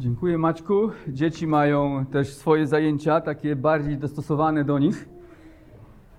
Dziękuję 0.00 0.38
Maćku. 0.38 0.90
Dzieci 1.08 1.46
mają 1.46 2.06
też 2.06 2.34
swoje 2.34 2.66
zajęcia, 2.66 3.20
takie 3.20 3.56
bardziej 3.56 3.98
dostosowane 3.98 4.64
do 4.64 4.78
nich. 4.78 5.08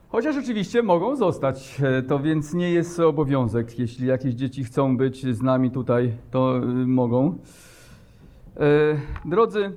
Chociaż 0.09 0.37
oczywiście 0.37 0.83
mogą 0.83 1.15
zostać, 1.15 1.81
e, 1.83 2.01
to 2.01 2.19
więc 2.19 2.53
nie 2.53 2.71
jest 2.71 2.99
obowiązek. 2.99 3.79
Jeśli 3.79 4.07
jakieś 4.07 4.33
dzieci 4.33 4.63
chcą 4.63 4.97
być 4.97 5.35
z 5.35 5.41
nami 5.41 5.71
tutaj, 5.71 6.13
to 6.31 6.57
y, 6.57 6.61
mogą. 6.87 7.37
E, 8.57 8.67
drodzy, 9.25 9.71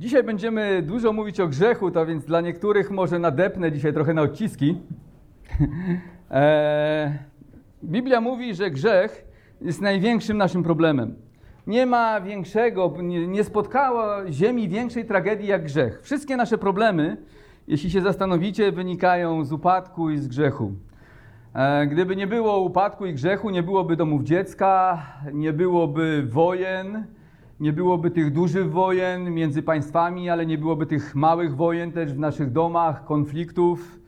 dzisiaj 0.00 0.22
będziemy 0.22 0.82
dużo 0.82 1.12
mówić 1.12 1.40
o 1.40 1.48
grzechu, 1.48 1.90
to 1.90 2.06
więc 2.06 2.24
dla 2.24 2.40
niektórych 2.40 2.90
może 2.90 3.18
nadepnę 3.18 3.72
dzisiaj 3.72 3.92
trochę 3.92 4.14
na 4.14 4.22
odciski. 4.22 4.76
E, 6.30 7.18
Biblia 7.84 8.20
mówi, 8.20 8.54
że 8.54 8.70
grzech 8.70 9.24
jest 9.60 9.80
największym 9.80 10.36
naszym 10.36 10.62
problemem. 10.62 11.25
Nie 11.66 11.86
ma 11.86 12.20
większego, 12.20 12.94
nie, 13.02 13.44
spotkała 13.44 14.32
ziemi 14.32 14.68
większej 14.68 15.04
tragedii 15.04 15.46
jak 15.46 15.64
grzech. 15.64 16.00
Wszystkie 16.02 16.36
nasze 16.36 16.58
problemy, 16.58 17.16
jeśli 17.68 17.90
się 17.90 18.00
zastanowicie, 18.00 18.72
wynikają 18.72 19.44
z 19.44 19.52
upadku 19.52 20.10
i 20.10 20.18
z 20.18 20.28
grzechu. 20.28 20.72
E, 21.54 21.86
Gdyby 21.86 22.16
nie 22.16 22.26
było 22.26 22.58
upadku 22.58 23.06
i 23.06 23.14
grzechu, 23.14 23.50
nie 23.50 23.62
byłoby 23.62 23.96
domów 23.96 24.22
dziecka, 24.22 25.02
nie 25.32 25.52
byłoby 25.52 26.22
wojen, 26.26 27.04
nie 27.60 27.72
byłoby 27.72 28.10
tych 28.10 28.32
dużych 28.32 28.70
wojen 28.70 29.30
między 29.34 29.62
państwami, 29.62 30.30
ale 30.30 30.46
nie 30.46 30.58
byłoby 30.58 30.86
tych 30.86 31.14
małych 31.14 31.56
wojen 31.56 31.92
też 31.92 32.12
w 32.12 32.18
naszych 32.18 32.52
domach, 32.52 33.04
konfliktów, 33.04 33.98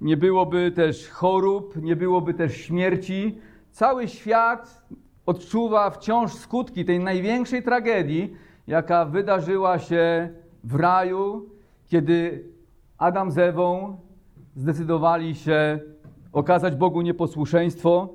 nie 0.00 0.16
byłoby 0.16 0.70
też 0.70 1.08
chorób, 1.08 1.82
nie 1.82 1.96
byłoby 1.96 2.34
też 2.34 2.56
śmierci. 2.56 3.38
Cały 3.70 4.08
świat 4.08 4.82
odczuwa 5.26 5.90
wciąż 5.90 6.32
skutki 6.32 6.84
tej 6.84 7.00
największej 7.00 7.62
tragedii, 7.62 8.36
jaka 8.66 9.04
wydarzyła 9.04 9.78
się 9.78 10.30
w 10.64 10.74
raju, 10.74 11.50
kiedy 11.86 12.44
Adam 12.98 13.30
z 13.30 13.38
Ewą 13.38 13.96
zdecydowali 14.56 15.34
się 15.34 15.80
okazać 16.32 16.76
Bogu 16.76 17.02
nieposłuszeństwo 17.02 18.08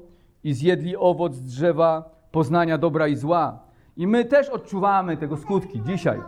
i 0.43 0.53
zjedli 0.53 0.97
owoc 0.97 1.37
drzewa 1.37 2.09
poznania 2.31 2.77
dobra 2.77 3.07
i 3.07 3.15
zła. 3.15 3.59
I 3.97 4.07
my 4.07 4.25
też 4.25 4.49
odczuwamy 4.49 5.17
tego 5.17 5.37
skutki 5.37 5.81
dzisiaj. 5.81 6.21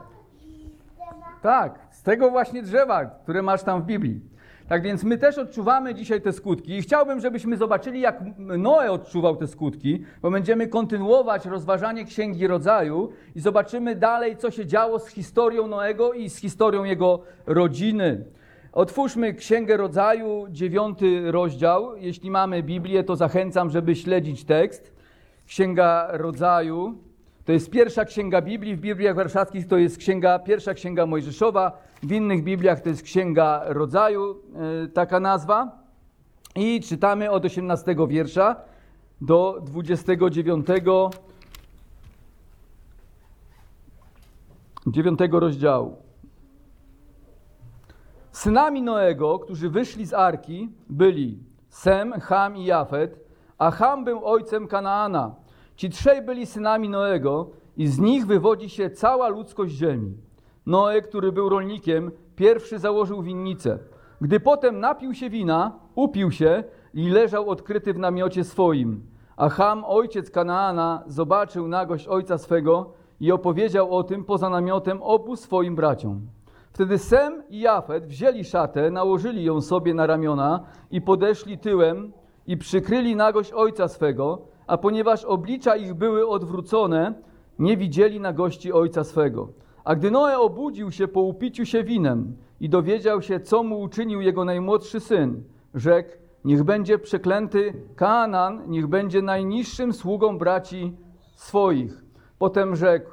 Tak, 1.41 1.79
z 1.91 2.03
tego 2.03 2.31
właśnie 2.31 2.63
drzewa, 2.63 3.05
które 3.05 3.41
masz 3.41 3.63
tam 3.63 3.81
w 3.81 3.85
Biblii. 3.85 4.21
Tak 4.69 4.83
więc 4.83 5.03
my 5.03 5.17
też 5.17 5.37
odczuwamy 5.37 5.95
dzisiaj 5.95 6.21
te 6.21 6.33
skutki 6.33 6.77
i 6.77 6.81
chciałbym, 6.81 7.19
żebyśmy 7.19 7.57
zobaczyli, 7.57 8.01
jak 8.01 8.23
Noe 8.37 8.91
odczuwał 8.91 9.35
te 9.35 9.47
skutki, 9.47 10.03
bo 10.21 10.31
będziemy 10.31 10.67
kontynuować 10.67 11.45
rozważanie 11.45 12.05
Księgi 12.05 12.47
Rodzaju 12.47 13.09
i 13.35 13.39
zobaczymy 13.39 13.95
dalej, 13.95 14.37
co 14.37 14.51
się 14.51 14.65
działo 14.65 14.99
z 14.99 15.07
historią 15.07 15.67
Noego 15.67 16.13
i 16.13 16.29
z 16.29 16.37
historią 16.37 16.83
jego 16.83 17.19
rodziny. 17.45 18.25
Otwórzmy 18.71 19.33
Księgę 19.33 19.77
Rodzaju, 19.77 20.47
dziewiąty 20.49 21.31
rozdział. 21.31 21.97
Jeśli 21.97 22.31
mamy 22.31 22.63
Biblię, 22.63 23.03
to 23.03 23.15
zachęcam, 23.15 23.69
żeby 23.69 23.95
śledzić 23.95 24.43
tekst. 24.43 24.93
Księga 25.47 26.07
Rodzaju, 26.11 26.97
to 27.49 27.53
jest 27.53 27.69
pierwsza 27.69 28.05
księga 28.05 28.41
Biblii, 28.41 28.75
w 28.75 28.79
Bibliach 28.79 29.15
warszawskich 29.15 29.67
to 29.67 29.77
jest 29.77 29.97
księga, 29.97 30.39
pierwsza 30.39 30.73
księga 30.73 31.05
Mojżeszowa, 31.05 31.71
w 32.03 32.11
innych 32.11 32.43
Bibliach 32.43 32.81
to 32.81 32.89
jest 32.89 33.03
księga 33.03 33.61
rodzaju, 33.65 34.35
e, 34.83 34.87
taka 34.87 35.19
nazwa. 35.19 35.71
I 36.55 36.81
czytamy 36.81 37.31
od 37.31 37.45
18 37.45 38.07
wiersza 38.07 38.55
do 39.21 39.61
29 39.65 40.67
9 44.87 45.19
rozdziału. 45.31 45.97
Synami 48.31 48.81
Noego, 48.81 49.39
którzy 49.39 49.69
wyszli 49.69 50.05
z 50.05 50.13
Arki, 50.13 50.69
byli 50.89 51.39
Sem, 51.69 52.11
Ham 52.19 52.57
i 52.57 52.65
Jafet, 52.65 53.19
a 53.57 53.71
Ham 53.71 54.03
był 54.05 54.25
ojcem 54.25 54.67
Kanaana. 54.67 55.48
Ci 55.79 55.89
trzej 55.89 56.21
byli 56.21 56.45
synami 56.45 56.89
Noego 56.89 57.49
i 57.77 57.87
z 57.87 57.99
nich 57.99 58.25
wywodzi 58.25 58.69
się 58.69 58.89
cała 58.89 59.27
ludzkość 59.27 59.73
ziemi. 59.75 60.17
Noe, 60.65 61.01
który 61.01 61.31
był 61.31 61.49
rolnikiem, 61.49 62.11
pierwszy 62.35 62.79
założył 62.79 63.21
winnicę. 63.21 63.79
Gdy 64.21 64.39
potem 64.39 64.79
napił 64.79 65.13
się 65.13 65.29
wina, 65.29 65.79
upił 65.95 66.31
się 66.31 66.63
i 66.93 67.09
leżał 67.09 67.49
odkryty 67.49 67.93
w 67.93 67.99
namiocie 67.99 68.43
swoim. 68.43 69.03
A 69.37 69.49
Ham, 69.49 69.83
ojciec 69.87 70.31
Kanaana, 70.31 71.03
zobaczył 71.07 71.67
nagość 71.67 72.07
ojca 72.07 72.37
swego 72.37 72.93
i 73.19 73.31
opowiedział 73.31 73.95
o 73.95 74.03
tym 74.03 74.23
poza 74.23 74.49
namiotem 74.49 75.03
obu 75.03 75.35
swoim 75.35 75.75
braciom. 75.75 76.21
Wtedy 76.71 76.97
Sem 76.97 77.43
i 77.49 77.59
Jafet 77.59 78.05
wzięli 78.05 78.43
szatę, 78.43 78.91
nałożyli 78.91 79.43
ją 79.43 79.61
sobie 79.61 79.93
na 79.93 80.07
ramiona 80.07 80.63
i 80.91 81.01
podeszli 81.01 81.57
tyłem 81.57 82.13
i 82.47 82.57
przykryli 82.57 83.15
nagość 83.15 83.51
ojca 83.53 83.87
swego, 83.87 84.41
a 84.69 84.77
ponieważ 84.77 85.25
oblicza 85.25 85.75
ich 85.75 85.93
były 85.93 86.27
odwrócone, 86.27 87.13
nie 87.59 87.77
widzieli 87.77 88.19
nagości 88.19 88.73
ojca 88.73 89.03
swego. 89.03 89.47
A 89.83 89.95
gdy 89.95 90.11
Noe 90.11 90.39
obudził 90.39 90.91
się 90.91 91.07
po 91.07 91.21
upiciu 91.21 91.65
się 91.65 91.83
winem 91.83 92.37
i 92.59 92.69
dowiedział 92.69 93.21
się, 93.21 93.39
co 93.39 93.63
mu 93.63 93.81
uczynił 93.81 94.21
jego 94.21 94.45
najmłodszy 94.45 94.99
syn, 94.99 95.43
rzekł, 95.73 96.09
niech 96.45 96.63
będzie 96.63 96.99
przeklęty 96.99 97.73
Kanaan, 97.95 98.61
niech 98.67 98.87
będzie 98.87 99.21
najniższym 99.21 99.93
sługą 99.93 100.37
braci 100.37 100.97
swoich. 101.35 102.03
Potem 102.39 102.75
rzekł, 102.75 103.11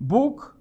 Bóg, 0.00 0.56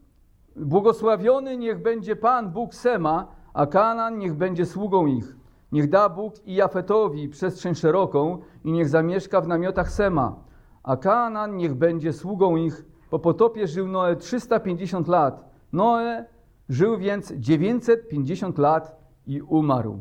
błogosławiony 0.56 1.58
niech 1.58 1.82
będzie 1.82 2.16
Pan, 2.16 2.52
Bóg 2.52 2.76
Sema, 2.76 3.28
a 3.54 3.66
Kanaan 3.66 4.18
niech 4.18 4.36
będzie 4.36 4.66
sługą 4.66 5.06
ich. 5.06 5.36
Niech 5.74 5.90
da 5.90 6.10
Bóg 6.10 6.34
i 6.46 6.56
Jafetowi 6.56 7.30
przestrzeń 7.30 7.76
szeroką 7.76 8.38
i 8.64 8.72
niech 8.72 8.90
zamieszka 8.90 9.42
w 9.42 9.48
namiotach 9.48 9.92
Sema, 9.92 10.44
a 10.84 10.98
Kanaan 10.98 11.58
niech 11.58 11.74
będzie 11.74 12.14
sługą 12.14 12.56
ich. 12.56 12.86
Po 13.10 13.20
potopie 13.20 13.68
żył 13.68 13.88
Noe 13.88 14.16
350 14.16 15.08
lat. 15.08 15.50
Noe 15.72 16.26
żył 16.70 16.98
więc 16.98 17.34
950 17.34 18.58
lat 18.58 18.98
i 19.28 19.42
umarł. 19.42 20.00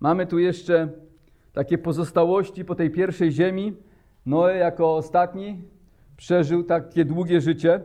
Mamy 0.00 0.26
tu 0.26 0.38
jeszcze 0.38 0.88
takie 1.52 1.78
pozostałości 1.78 2.64
po 2.64 2.74
tej 2.74 2.90
pierwszej 2.90 3.32
ziemi. 3.32 3.76
Noe 4.26 4.56
jako 4.56 4.96
ostatni 4.96 5.62
przeżył 6.16 6.62
takie 6.62 7.04
długie 7.04 7.40
życie. 7.40 7.80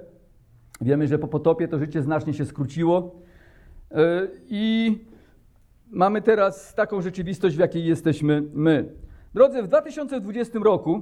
Wiemy, 0.81 1.07
że 1.07 1.19
po 1.19 1.28
potopie 1.28 1.68
to 1.68 1.80
życie 1.80 2.01
znacznie 2.01 2.34
się 2.34 2.46
skróciło. 2.46 3.16
Yy, 3.91 4.31
I 4.50 4.97
mamy 5.89 6.22
teraz 6.22 6.75
taką 6.75 7.01
rzeczywistość, 7.01 7.55
w 7.55 7.59
jakiej 7.59 7.85
jesteśmy 7.85 8.44
my. 8.53 8.94
Drodzy, 9.33 9.63
w 9.63 9.67
2020 9.67 10.59
roku 10.59 11.01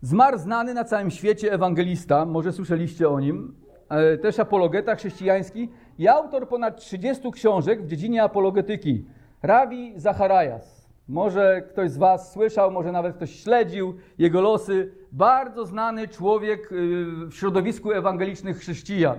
zmarł 0.00 0.38
znany 0.38 0.74
na 0.74 0.84
całym 0.84 1.10
świecie 1.10 1.52
ewangelista, 1.52 2.26
może 2.26 2.52
słyszeliście 2.52 3.08
o 3.08 3.20
nim, 3.20 3.54
e, 3.88 4.18
też 4.18 4.38
apologeta 4.38 4.94
chrześcijański 4.94 5.68
i 5.98 6.08
autor 6.08 6.48
ponad 6.48 6.80
30 6.80 7.30
książek 7.32 7.82
w 7.82 7.86
dziedzinie 7.86 8.22
apologetyki, 8.22 9.04
Ravi 9.42 9.92
Zacharias. 9.96 10.88
Może 11.08 11.62
ktoś 11.70 11.90
z 11.90 11.96
Was 11.96 12.32
słyszał, 12.32 12.70
może 12.70 12.92
nawet 12.92 13.16
ktoś 13.16 13.42
śledził 13.42 13.94
jego 14.18 14.40
losy. 14.40 14.92
Bardzo 15.12 15.66
znany 15.66 16.08
człowiek 16.08 16.72
y, 16.72 17.04
w 17.26 17.34
środowisku 17.34 17.92
ewangelicznych 17.92 18.58
chrześcijan. 18.58 19.16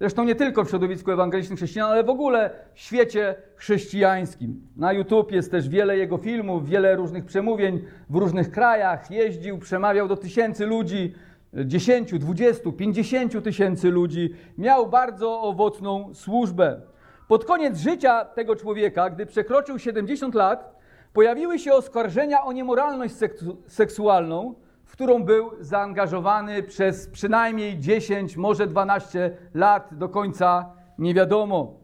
Zresztą 0.00 0.24
nie 0.24 0.34
tylko 0.34 0.64
w 0.64 0.68
środowisku 0.68 1.10
ewangelicznych 1.10 1.58
chrześcijan, 1.58 1.90
ale 1.90 2.04
w 2.04 2.08
ogóle 2.10 2.50
w 2.74 2.80
świecie 2.80 3.34
chrześcijańskim. 3.56 4.68
Na 4.76 4.92
YouTube 4.92 5.32
jest 5.32 5.50
też 5.50 5.68
wiele 5.68 5.96
jego 5.96 6.18
filmów, 6.18 6.68
wiele 6.68 6.96
różnych 6.96 7.24
przemówień 7.24 7.84
w 8.10 8.16
różnych 8.16 8.50
krajach. 8.50 9.10
Jeździł, 9.10 9.58
przemawiał 9.58 10.08
do 10.08 10.16
tysięcy 10.16 10.66
ludzi, 10.66 11.14
10, 11.54 12.18
20, 12.18 12.72
50 12.72 13.44
tysięcy 13.44 13.90
ludzi. 13.90 14.34
Miał 14.58 14.86
bardzo 14.86 15.40
owocną 15.40 16.14
służbę. 16.14 16.80
Pod 17.28 17.44
koniec 17.44 17.78
życia 17.78 18.24
tego 18.24 18.56
człowieka, 18.56 19.10
gdy 19.10 19.26
przekroczył 19.26 19.78
70 19.78 20.34
lat, 20.34 20.80
pojawiły 21.12 21.58
się 21.58 21.72
oskarżenia 21.72 22.42
o 22.44 22.52
niemoralność 22.52 23.14
seksu 23.14 23.62
seksualną, 23.66 24.54
w 24.90 24.92
którą 24.92 25.22
był 25.22 25.50
zaangażowany 25.60 26.62
przez 26.62 27.08
przynajmniej 27.08 27.78
10, 27.78 28.36
może 28.36 28.66
12 28.66 29.36
lat, 29.54 29.88
do 29.92 30.08
końca 30.08 30.72
nie 30.98 31.14
wiadomo. 31.14 31.74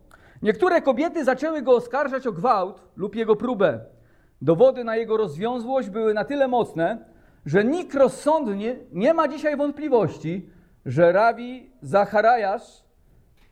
Niektóre 0.42 0.82
kobiety 0.82 1.24
zaczęły 1.24 1.62
go 1.62 1.72
oskarżać 1.72 2.26
o 2.26 2.32
gwałt 2.32 2.82
lub 2.96 3.14
jego 3.14 3.36
próbę. 3.36 3.80
Dowody 4.42 4.84
na 4.84 4.96
jego 4.96 5.16
rozwiązłość 5.16 5.90
były 5.90 6.14
na 6.14 6.24
tyle 6.24 6.48
mocne, 6.48 6.98
że 7.46 7.64
nikt 7.64 7.94
rozsądnie 7.94 8.76
nie 8.92 9.14
ma 9.14 9.28
dzisiaj 9.28 9.56
wątpliwości, 9.56 10.50
że 10.86 11.12
Rabi 11.12 11.70
Zacharajasz 11.82 12.84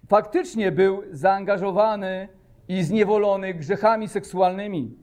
faktycznie 0.08 0.72
był 0.72 1.02
zaangażowany 1.10 2.28
i 2.68 2.82
zniewolony 2.82 3.54
grzechami 3.54 4.08
seksualnymi. 4.08 4.96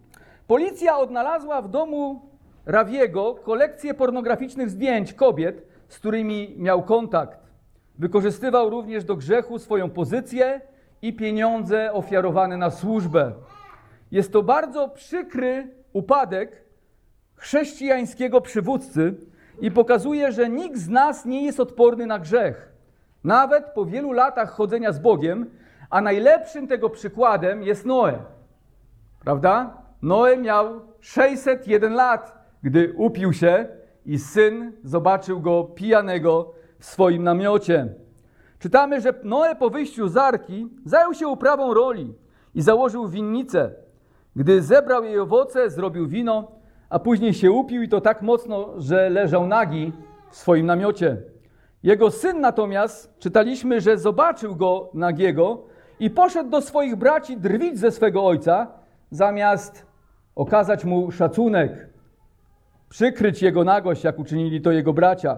Policja 0.48 0.98
odnalazła 0.98 1.62
w 1.62 1.69
domu 1.69 2.31
Rawiego 2.66 3.36
kolekcję 3.36 3.94
pornograficznych 3.94 4.69
zdjęć 4.69 5.13
kobiet, 5.13 5.68
z 5.88 6.00
którymi 6.00 6.56
miał 6.58 6.84
kontakt. 6.84 7.40
wykorzystywał 8.00 8.69
również 8.69 9.04
do 9.04 9.16
grzechu 9.16 9.60
swoją 9.60 9.90
pozycję 9.90 10.62
i 11.02 11.13
pieniądze 11.13 11.94
ofiarowane 11.94 12.58
na 12.58 12.69
służbę. 12.69 13.31
Jest 14.12 14.34
to 14.34 14.44
bardzo 14.44 14.90
przykry 14.90 15.68
upadek 15.94 16.63
chrześcijańskiego 17.36 18.42
przywódcy 18.42 19.16
i 19.62 19.72
pokazuje, 19.72 20.31
że 20.31 20.50
nikt 20.50 20.78
z 20.78 20.90
nas 20.90 21.25
nie 21.25 21.46
jest 21.46 21.60
odporny 21.60 22.06
na 22.06 22.19
grzech. 22.19 22.72
Nawet 23.24 23.66
po 23.66 23.86
wielu 23.86 24.12
latach 24.12 24.52
chodzenia 24.52 24.92
z 24.92 25.00
Bogiem, 25.00 25.50
a 25.90 26.02
najlepszym 26.02 26.68
tego 26.68 26.90
przykładem 26.90 27.63
jest 27.63 27.86
Noe. 27.86 28.19
Prawda? 29.19 29.78
Noe 30.02 30.38
miał 30.38 30.81
601 31.00 31.94
lat, 31.94 32.40
gdy 32.63 32.94
upił 32.98 33.34
się 33.34 33.68
i 34.06 34.19
syn 34.19 34.72
zobaczył 34.84 35.42
go 35.42 35.63
pijanego 35.63 36.54
w 36.80 36.86
swoim 36.86 37.24
namiocie. 37.24 37.88
Czytamy, 38.60 39.02
że 39.02 39.13
Noe 39.24 39.56
po 39.56 39.69
wyjściu 39.69 40.08
z 40.08 40.18
arki 40.18 40.68
zajął 40.86 41.13
się 41.13 41.28
uprawą 41.28 41.74
roli 41.74 42.13
i 42.56 42.62
założył 42.62 43.08
winnicę. 43.08 43.72
Gdy 44.36 44.62
zebrał 44.62 45.04
jej 45.04 45.19
owoce, 45.19 45.69
zrobił 45.69 46.08
wino, 46.08 46.52
a 46.90 47.00
później 47.00 47.34
się 47.34 47.52
upił 47.52 47.81
i 47.81 47.90
to 47.90 48.02
tak 48.02 48.22
mocno, 48.22 48.74
że 48.78 49.10
leżał 49.10 49.48
nagi 49.48 49.94
w 50.30 50.36
swoim 50.36 50.66
namiocie. 50.66 51.18
Jego 51.84 52.12
syn 52.12 52.42
natomiast, 52.42 53.19
czytaliśmy, 53.19 53.81
że 53.81 53.98
zobaczył 53.98 54.56
go 54.56 54.90
nagiego 54.94 55.63
i 56.00 56.10
poszedł 56.10 56.50
do 56.50 56.62
swoich 56.62 56.96
braci 56.96 57.38
drwić 57.38 57.80
ze 57.80 57.92
swego 57.92 58.25
ojca, 58.25 58.68
zamiast 59.12 59.86
okazać 60.36 60.86
mu 60.86 61.12
szacunek, 61.12 61.90
przykryć 62.91 63.41
jego 63.41 63.63
nagość, 63.63 64.03
jak 64.03 64.19
uczynili 64.19 64.61
to 64.61 64.71
jego 64.71 64.93
bracia. 64.93 65.38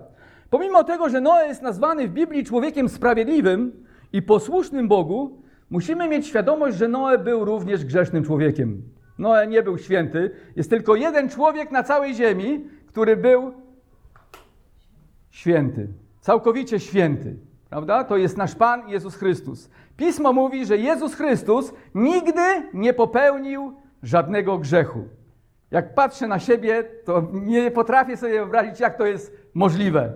Pomimo 0.49 0.83
tego, 0.83 1.09
że 1.09 1.21
Noe 1.21 1.47
jest 1.47 1.61
nazwany 1.61 2.07
w 2.07 2.11
Biblii 2.11 2.45
człowiekiem 2.45 2.89
sprawiedliwym 2.89 3.85
i 4.13 4.21
posłusznym 4.21 4.87
Bogu, 4.87 5.41
musimy 5.69 6.09
mieć 6.09 6.27
świadomość, 6.27 6.77
że 6.77 6.87
Noe 6.87 7.17
był 7.17 7.45
również 7.45 7.85
grzesznym 7.85 8.23
człowiekiem. 8.23 8.81
Noe 9.17 9.47
nie 9.47 9.63
był 9.63 9.77
święty. 9.77 10.31
Jest 10.55 10.69
tylko 10.69 10.95
jeden 10.95 11.29
człowiek 11.29 11.71
na 11.71 11.83
całej 11.83 12.15
ziemi, 12.15 12.65
który 12.87 13.17
był 13.17 13.53
święty. 15.31 15.87
Całkowicie 16.21 16.79
święty. 16.79 17.35
Prawda? 17.69 18.03
To 18.03 18.17
jest 18.17 18.37
nasz 18.37 18.55
Pan 18.55 18.89
Jezus 18.89 19.15
Chrystus. 19.15 19.69
Pismo 19.97 20.33
mówi, 20.33 20.65
że 20.65 20.77
Jezus 20.77 21.15
Chrystus 21.15 21.73
nigdy 21.95 22.69
nie 22.73 22.93
popełnił 22.93 23.73
żadnego 24.03 24.57
grzechu. 24.57 25.07
Jak 25.73 25.93
patrzę 25.93 26.27
na 26.27 26.39
siebie, 26.39 26.83
to 27.05 27.27
nie 27.33 27.71
potrafię 27.71 28.17
sobie 28.17 28.33
wyobrazić, 28.33 28.79
jak 28.79 28.97
to 28.97 29.05
jest 29.05 29.37
możliwe. 29.53 30.13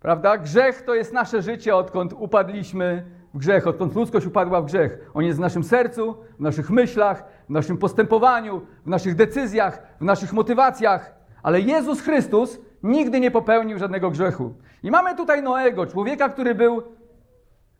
Prawda? 0.00 0.38
Grzech 0.38 0.82
to 0.82 0.94
jest 0.94 1.12
nasze 1.12 1.42
życie, 1.42 1.76
odkąd 1.76 2.12
upadliśmy 2.12 3.04
w 3.34 3.38
grzech, 3.38 3.66
odkąd 3.66 3.94
ludzkość 3.94 4.26
upadła 4.26 4.60
w 4.60 4.64
grzech. 4.64 5.10
On 5.14 5.24
jest 5.24 5.38
w 5.38 5.40
naszym 5.40 5.64
sercu, 5.64 6.16
w 6.38 6.40
naszych 6.40 6.70
myślach, 6.70 7.24
w 7.48 7.50
naszym 7.50 7.78
postępowaniu, 7.78 8.62
w 8.84 8.88
naszych 8.88 9.14
decyzjach, 9.14 9.82
w 10.00 10.04
naszych 10.04 10.32
motywacjach. 10.32 11.14
Ale 11.42 11.60
Jezus 11.60 12.00
Chrystus 12.00 12.60
nigdy 12.82 13.20
nie 13.20 13.30
popełnił 13.30 13.78
żadnego 13.78 14.10
grzechu. 14.10 14.54
I 14.82 14.90
mamy 14.90 15.16
tutaj 15.16 15.42
Noego, 15.42 15.86
człowieka, 15.86 16.28
który 16.28 16.54
był 16.54 16.82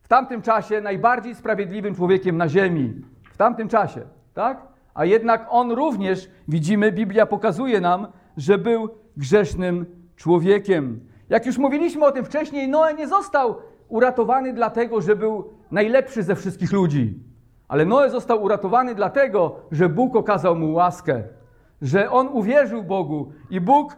w 0.03 0.09
tamtym 0.09 0.43
czasie 0.43 0.81
najbardziej 0.81 1.35
sprawiedliwym 1.35 1.95
człowiekiem 1.95 2.37
na 2.37 2.49
ziemi. 2.49 2.95
W 3.33 3.37
tamtym 3.37 3.69
czasie, 3.69 4.01
tak? 4.35 4.74
A 4.94 5.05
jednak 5.05 5.46
on 5.50 5.73
również, 5.73 6.31
widzimy, 6.49 6.93
Biblia 6.93 7.26
pokazuje 7.26 7.81
nam, 7.81 8.06
że 8.37 8.58
był 8.58 8.88
grzesznym 9.17 9.87
człowiekiem. 10.17 11.00
Jak 11.29 11.46
już 11.46 11.58
mówiliśmy 11.58 12.06
o 12.06 12.12
tym 12.12 12.25
wcześniej, 12.25 12.69
Noe 12.69 12.94
nie 12.94 13.08
został 13.08 13.56
uratowany 13.88 14.52
dlatego, 14.52 15.00
że 15.00 15.17
był 15.17 15.50
najlepszy 15.70 16.23
ze 16.23 16.37
wszystkich 16.37 16.73
ludzi. 16.73 17.19
Ale 17.69 17.85
Noe 17.85 18.11
został 18.11 18.43
uratowany 18.43 18.94
dlatego, 18.94 19.56
że 19.70 19.88
Bóg 19.88 20.17
okazał 20.17 20.56
mu 20.56 20.73
łaskę, 20.73 21.23
że 21.82 22.11
on 22.11 22.29
uwierzył 22.29 22.82
Bogu 22.82 23.32
i 23.50 23.61
Bóg 23.61 23.96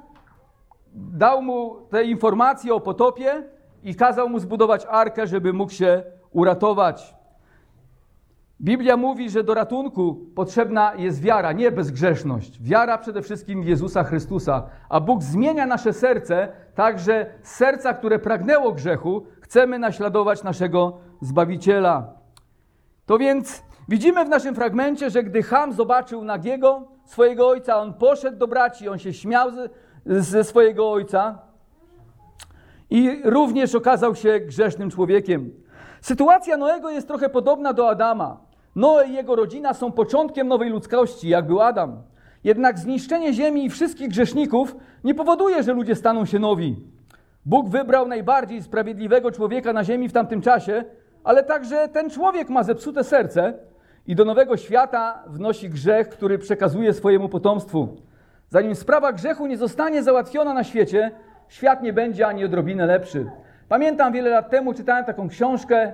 dał 0.94 1.42
mu 1.42 1.76
te 1.90 2.04
informacje 2.04 2.74
o 2.74 2.80
potopie 2.80 3.42
i 3.82 3.94
kazał 3.94 4.28
mu 4.28 4.38
zbudować 4.38 4.86
arkę, 4.90 5.26
żeby 5.26 5.52
mógł 5.52 5.72
się 5.72 6.02
uratować. 6.32 7.15
Biblia 8.60 8.96
mówi, 8.96 9.30
że 9.30 9.44
do 9.44 9.54
ratunku 9.54 10.26
potrzebna 10.34 10.94
jest 10.94 11.20
wiara, 11.22 11.52
nie 11.52 11.72
bezgrzeszność. 11.72 12.62
Wiara 12.62 12.98
przede 12.98 13.22
wszystkim 13.22 13.62
Jezusa 13.62 14.04
Chrystusa. 14.04 14.62
A 14.88 15.00
Bóg 15.00 15.22
zmienia 15.22 15.66
nasze 15.66 15.92
serce 15.92 16.48
tak, 16.74 16.98
że 16.98 17.26
z 17.42 17.54
serca, 17.54 17.94
które 17.94 18.18
pragnęło 18.18 18.72
grzechu, 18.72 19.26
chcemy 19.40 19.78
naśladować 19.78 20.42
naszego 20.42 20.98
Zbawiciela. 21.20 22.14
To 23.06 23.18
więc 23.18 23.62
widzimy 23.88 24.24
w 24.24 24.28
naszym 24.28 24.54
fragmencie, 24.54 25.10
że 25.10 25.22
gdy 25.22 25.42
Ham 25.42 25.72
zobaczył 25.72 26.24
nagiego 26.24 26.88
swojego 27.04 27.48
ojca, 27.48 27.76
on 27.76 27.94
poszedł 27.94 28.38
do 28.38 28.48
braci, 28.48 28.88
on 28.88 28.98
się 28.98 29.12
śmiał 29.12 29.50
ze, 29.50 29.68
ze 30.22 30.44
swojego 30.44 30.90
ojca 30.90 31.38
i 32.90 33.20
również 33.24 33.74
okazał 33.74 34.14
się 34.14 34.40
grzesznym 34.40 34.90
człowiekiem. 34.90 35.50
Sytuacja 36.00 36.56
Noego 36.56 36.90
jest 36.90 37.08
trochę 37.08 37.28
podobna 37.28 37.72
do 37.72 37.88
Adama. 37.88 38.45
Noe 38.76 39.06
i 39.06 39.14
jego 39.14 39.36
rodzina 39.36 39.74
są 39.74 39.92
początkiem 39.92 40.48
nowej 40.48 40.70
ludzkości, 40.70 41.28
jak 41.28 41.46
był 41.46 41.60
Adam. 41.60 42.02
Jednak 42.44 42.78
zniszczenie 42.78 43.32
ziemi 43.32 43.64
i 43.64 43.70
wszystkich 43.70 44.08
grzeszników 44.08 44.76
nie 45.04 45.14
powoduje, 45.14 45.62
że 45.62 45.72
ludzie 45.72 45.94
staną 45.94 46.24
się 46.24 46.38
nowi. 46.38 46.76
Bóg 47.46 47.68
wybrał 47.68 48.08
najbardziej 48.08 48.62
sprawiedliwego 48.62 49.32
człowieka 49.32 49.72
na 49.72 49.84
ziemi 49.84 50.08
w 50.08 50.12
tamtym 50.12 50.42
czasie, 50.42 50.84
ale 51.24 51.42
także 51.42 51.88
ten 51.88 52.10
człowiek 52.10 52.48
ma 52.48 52.62
zepsute 52.62 53.04
serce 53.04 53.52
i 54.06 54.14
do 54.14 54.24
nowego 54.24 54.56
świata 54.56 55.22
wnosi 55.26 55.70
grzech, 55.70 56.08
który 56.08 56.38
przekazuje 56.38 56.92
swojemu 56.92 57.28
potomstwu. 57.28 57.88
Zanim 58.48 58.74
sprawa 58.74 59.12
grzechu 59.12 59.46
nie 59.46 59.56
zostanie 59.56 60.02
załatwiona 60.02 60.54
na 60.54 60.64
świecie, 60.64 61.10
świat 61.48 61.82
nie 61.82 61.92
będzie 61.92 62.26
ani 62.26 62.44
odrobinę 62.44 62.86
lepszy. 62.86 63.30
Pamiętam 63.68 64.12
wiele 64.12 64.30
lat 64.30 64.50
temu 64.50 64.74
czytałem 64.74 65.04
taką 65.04 65.28
książkę 65.28 65.76
e, 65.82 65.92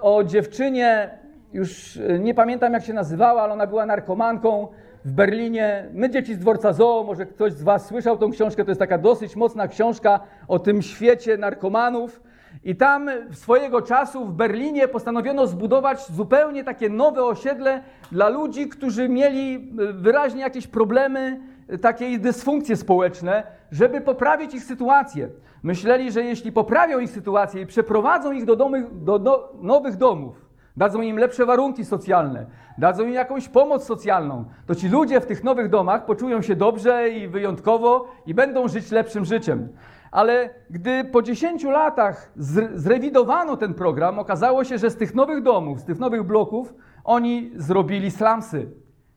o 0.00 0.24
dziewczynie, 0.24 1.10
już 1.56 1.96
e, 1.96 2.18
nie 2.18 2.34
pamiętam 2.34 2.72
jak 2.72 2.84
się 2.84 2.92
nazywała, 2.92 3.42
ale 3.42 3.52
ona 3.52 3.66
była 3.66 3.86
narkomanką 3.86 4.68
w 5.04 5.12
Berlinie. 5.12 5.88
My 5.92 6.10
dzieci 6.10 6.34
z 6.34 6.38
dworca 6.38 6.72
Zoo, 6.72 7.04
może 7.06 7.26
ktoś 7.26 7.52
z 7.52 7.62
Was 7.62 7.86
słyszał 7.86 8.18
tą 8.18 8.30
książkę, 8.30 8.64
to 8.64 8.70
jest 8.70 8.78
taka 8.78 8.98
dosyć 8.98 9.36
mocna 9.36 9.68
książka 9.68 10.20
o 10.48 10.58
tym 10.58 10.82
świecie 10.82 11.36
narkomanów. 11.36 12.20
I 12.64 12.76
tam 12.76 13.10
swojego 13.32 13.82
czasu 13.82 14.24
w 14.24 14.32
Berlinie 14.32 14.88
postanowiono 14.88 15.46
zbudować 15.46 16.06
zupełnie 16.06 16.64
takie 16.64 16.88
nowe 16.88 17.24
osiedle 17.24 17.82
dla 18.12 18.28
ludzi, 18.28 18.68
którzy 18.68 19.08
mieli 19.08 19.54
e, 19.54 19.92
wyraźnie 19.92 20.40
jakieś 20.40 20.66
problemy, 20.66 21.40
takie 21.80 22.18
dysfunkcje 22.18 22.76
społeczne, 22.76 23.42
żeby 23.70 24.00
poprawić 24.00 24.54
ich 24.54 24.64
sytuację. 24.64 25.28
Myśleli, 25.62 26.12
że 26.12 26.22
jeśli 26.22 26.52
poprawią 26.52 26.98
ich 26.98 27.10
sytuację 27.10 27.62
i 27.62 27.66
przeprowadzą 27.66 28.32
ich 28.32 28.44
do, 28.44 28.56
domy, 28.56 28.86
do, 28.92 29.18
do 29.18 29.52
nowych 29.62 29.96
domów, 29.96 30.45
dadzą 30.76 31.00
im 31.02 31.18
lepsze 31.18 31.46
warunki 31.46 31.84
socjalne, 31.84 32.46
dadzą 32.78 33.02
im 33.02 33.12
jakąś 33.12 33.48
pomoc 33.48 33.84
socjalną, 33.84 34.44
to 34.66 34.74
ci 34.74 34.88
ludzie 34.88 35.20
w 35.20 35.26
tych 35.26 35.44
nowych 35.44 35.68
domach 35.68 36.04
poczują 36.04 36.42
się 36.42 36.56
dobrze 36.56 37.08
i 37.08 37.28
wyjątkowo 37.28 38.08
i 38.26 38.34
będą 38.34 38.68
żyć 38.68 38.90
lepszym 38.90 39.24
życiem. 39.24 39.68
Ale 40.10 40.50
gdy 40.70 41.04
po 41.04 41.22
10 41.22 41.64
latach 41.64 42.32
zrewidowano 42.74 43.56
ten 43.56 43.74
program, 43.74 44.18
okazało 44.18 44.64
się, 44.64 44.78
że 44.78 44.90
z 44.90 44.96
tych 44.96 45.14
nowych 45.14 45.42
domów, 45.42 45.80
z 45.80 45.84
tych 45.84 45.98
nowych 45.98 46.22
bloków, 46.22 46.74
oni 47.04 47.50
zrobili 47.56 48.10
slumsy. 48.10 48.70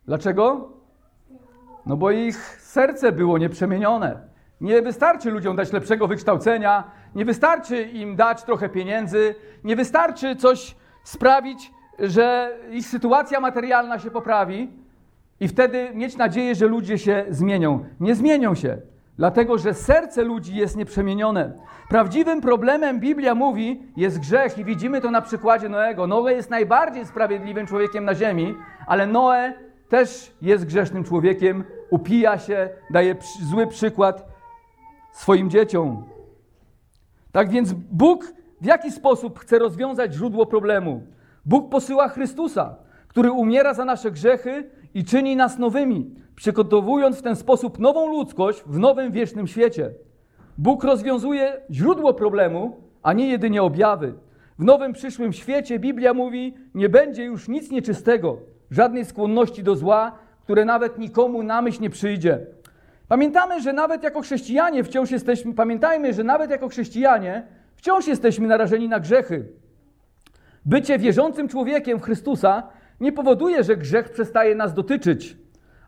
Dlaczego? 0.05 0.69
No 1.85 1.97
bo 1.97 2.11
ich 2.11 2.61
serce 2.61 3.11
było 3.11 3.37
nieprzemienione. 3.37 4.29
Nie 4.61 4.81
wystarczy 4.81 5.31
ludziom 5.31 5.55
dać 5.55 5.71
lepszego 5.73 6.07
wykształcenia, 6.07 6.83
nie 7.15 7.25
wystarczy 7.25 7.81
im 7.81 8.15
dać 8.15 8.43
trochę 8.43 8.69
pieniędzy, 8.69 9.35
nie 9.63 9.75
wystarczy 9.75 10.35
coś 10.35 10.75
sprawić, 11.03 11.71
że 11.99 12.57
ich 12.71 12.87
sytuacja 12.87 13.39
materialna 13.39 13.99
się 13.99 14.11
poprawi 14.11 14.69
i 15.39 15.47
wtedy 15.47 15.91
mieć 15.93 16.17
nadzieję, 16.17 16.55
że 16.55 16.67
ludzie 16.67 16.97
się 16.97 17.25
zmienią. 17.29 17.85
Nie 17.99 18.15
zmienią 18.15 18.55
się, 18.55 18.77
dlatego 19.17 19.57
że 19.57 19.73
serce 19.73 20.23
ludzi 20.23 20.55
jest 20.55 20.77
nieprzemienione. 20.77 21.53
Prawdziwym 21.89 22.41
problemem, 22.41 22.99
Biblia 22.99 23.35
mówi, 23.35 23.83
jest 23.97 24.19
grzech 24.19 24.57
i 24.57 24.65
widzimy 24.65 25.01
to 25.01 25.11
na 25.11 25.21
przykładzie 25.21 25.69
Noego. 25.69 26.07
Noe 26.07 26.29
jest 26.33 26.49
najbardziej 26.49 27.05
sprawiedliwym 27.05 27.67
człowiekiem 27.67 28.05
na 28.05 28.15
ziemi, 28.15 28.55
ale 28.87 29.07
Noe 29.07 29.53
też 29.89 30.35
jest 30.41 30.65
grzesznym 30.65 31.03
człowiekiem, 31.03 31.63
upija 31.89 32.37
się, 32.37 32.69
daje 32.89 33.15
zły 33.49 33.67
przykład 33.67 34.25
swoim 35.11 35.49
dzieciom. 35.49 36.03
Tak 37.31 37.49
więc 37.49 37.73
Bóg 37.73 38.38
w 38.61 38.65
jaki 38.65 38.91
sposób 38.91 39.39
chce 39.39 39.59
rozwiązać 39.59 40.13
źródło 40.13 40.45
problemu? 40.45 41.03
Bóg 41.45 41.69
posyła 41.69 42.09
Chrystusa, 42.09 42.75
który 43.07 43.31
umiera 43.31 43.73
za 43.73 43.85
nasze 43.85 44.11
grzechy 44.11 44.69
i 44.93 45.03
czyni 45.03 45.35
nas 45.35 45.59
nowymi, 45.59 46.15
przygotowując 46.35 47.19
w 47.19 47.21
ten 47.21 47.35
sposób 47.35 47.79
nową 47.79 48.07
ludzkość 48.11 48.63
w 48.65 48.79
nowym 48.79 49.11
wiecznym 49.11 49.47
świecie. 49.47 49.91
Bóg 50.57 50.83
rozwiązuje 50.83 51.61
źródło 51.71 52.13
problemu, 52.13 52.77
a 53.03 53.13
nie 53.13 53.29
jedynie 53.29 53.63
objawy. 53.63 54.13
W 54.59 54.63
nowym 54.63 54.93
przyszłym 54.93 55.33
świecie 55.33 55.79
Biblia 55.79 56.13
mówi, 56.13 56.53
nie 56.75 56.89
będzie 56.89 57.23
już 57.23 57.47
nic 57.47 57.71
nieczystego, 57.71 58.37
żadnej 58.71 59.05
skłonności 59.05 59.63
do 59.63 59.75
zła, 59.75 60.11
które 60.43 60.65
nawet 60.65 60.97
nikomu 60.97 61.43
na 61.43 61.61
myśl 61.61 61.81
nie 61.81 61.89
przyjdzie. 61.89 62.39
Pamiętamy, 63.07 63.61
że 63.61 63.73
nawet 63.73 64.03
jako 64.03 64.21
chrześcijanie 64.21 64.83
wciąż 64.83 65.11
jesteśmy, 65.11 65.53
pamiętajmy, 65.53 66.13
że 66.13 66.23
nawet 66.23 66.51
jako 66.51 66.67
chrześcijanie 66.67 67.47
wciąż 67.79 68.07
jesteśmy 68.07 68.47
narażeni 68.47 68.89
na 68.89 68.99
grzechy. 68.99 69.45
Bycie 70.65 70.99
wierzącym 70.99 71.47
człowiekiem 71.47 71.99
w 71.99 72.01
Chrystusa 72.01 72.63
nie 72.99 73.11
powoduje, 73.11 73.63
że 73.63 73.77
grzech 73.77 74.09
przestaje 74.09 74.55
nas 74.55 74.73
dotyczyć, 74.73 75.37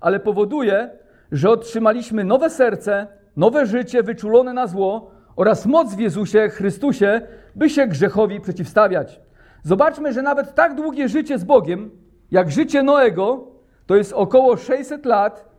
ale 0.01 0.19
powoduje, 0.19 0.89
że 1.31 1.49
otrzymaliśmy 1.49 2.23
nowe 2.23 2.49
serce, 2.49 3.07
nowe 3.37 3.65
życie 3.65 4.03
wyczulone 4.03 4.53
na 4.53 4.67
zło 4.67 5.11
oraz 5.35 5.65
moc 5.65 5.95
w 5.95 5.99
Jezusie 5.99 6.49
Chrystusie, 6.49 7.21
by 7.55 7.69
się 7.69 7.87
grzechowi 7.87 8.41
przeciwstawiać. 8.41 9.21
Zobaczmy, 9.63 10.13
że 10.13 10.21
nawet 10.21 10.55
tak 10.55 10.75
długie 10.75 11.09
życie 11.09 11.39
z 11.39 11.43
Bogiem, 11.43 11.91
jak 12.31 12.51
życie 12.51 12.83
Noego, 12.83 13.47
to 13.85 13.95
jest 13.95 14.13
około 14.13 14.57
600 14.57 15.05
lat, 15.05 15.49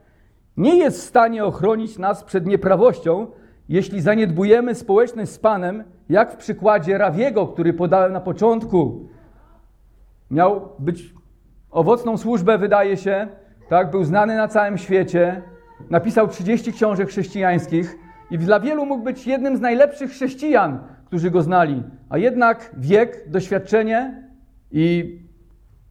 nie 0.57 0.77
jest 0.77 0.99
w 0.99 1.09
stanie 1.09 1.45
ochronić 1.45 1.99
nas 1.99 2.25
przed 2.25 2.47
nieprawością, 2.47 3.27
jeśli 3.69 4.00
zaniedbujemy 4.00 4.75
społeczność 4.75 5.31
z 5.31 5.38
Panem, 5.38 5.85
jak 6.09 6.33
w 6.33 6.37
przykładzie 6.37 6.99
Rawiego, 6.99 7.47
który 7.47 7.73
podałem 7.73 8.12
na 8.12 8.21
początku. 8.21 9.09
Miał 10.31 10.69
być 10.78 11.14
owocną 11.71 12.16
służbę, 12.19 12.59
wydaje 12.59 12.97
się, 12.97 13.28
tak, 13.69 13.90
był 13.90 14.04
znany 14.04 14.37
na 14.37 14.49
całym 14.49 14.78
świecie, 14.78 15.42
napisał 15.90 16.28
30 16.28 16.73
książek 16.73 17.09
chrześcijańskich 17.09 17.99
i 18.31 18.38
dla 18.38 18.61
wielu 18.61 18.87
mógł 18.87 19.04
być 19.04 19.26
jednym 19.26 19.57
z 19.57 19.61
najlepszych 19.61 20.11
chrześcijan, 20.11 20.78
którzy 21.07 21.31
go 21.31 21.42
znali. 21.42 21.83
A 22.09 22.19
jednak 22.19 22.71
wiek, 22.78 23.31
doświadczenie 23.31 24.28
i 24.71 25.19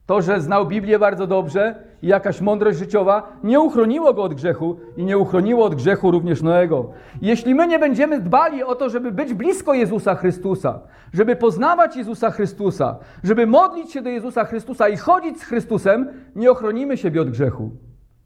to, 0.05 0.21
że 0.21 0.41
znał 0.41 0.67
Biblię 0.67 0.99
bardzo 0.99 1.27
dobrze 1.27 1.75
i 2.01 2.08
jakaś 2.08 2.41
mądrość 2.41 2.79
życiowa 2.79 3.38
nie 3.43 3.60
uchroniło 3.60 4.13
go 4.13 4.24
od 4.24 4.34
grzechu 4.34 4.79
i 4.98 5.03
nie 5.03 5.17
uchroniło 5.17 5.65
od 5.65 5.75
grzechu 5.75 6.12
również 6.12 6.41
Noego. 6.41 6.91
Jeśli 7.22 7.55
my 7.55 7.67
nie 7.67 7.79
będziemy 7.79 8.20
dbali 8.20 8.63
o 8.63 8.75
to, 8.75 8.89
żeby 8.89 9.12
być 9.12 9.34
blisko 9.34 9.74
Jezusa 9.74 10.15
Chrystusa, 10.15 10.79
żeby 11.13 11.36
poznawać 11.36 11.96
Jezusa 11.96 12.31
Chrystusa, 12.31 12.98
żeby 13.24 13.48
modlić 13.48 13.91
się 13.91 14.01
do 14.01 14.10
Jezusa 14.10 14.46
Chrystusa 14.46 14.89
i 14.89 14.98
chodzić 14.98 15.39
z 15.39 15.43
Chrystusem, 15.43 16.08
nie 16.36 16.51
ochronimy 16.51 16.98
siebie 16.98 17.22
od 17.22 17.29
grzechu. 17.29 17.72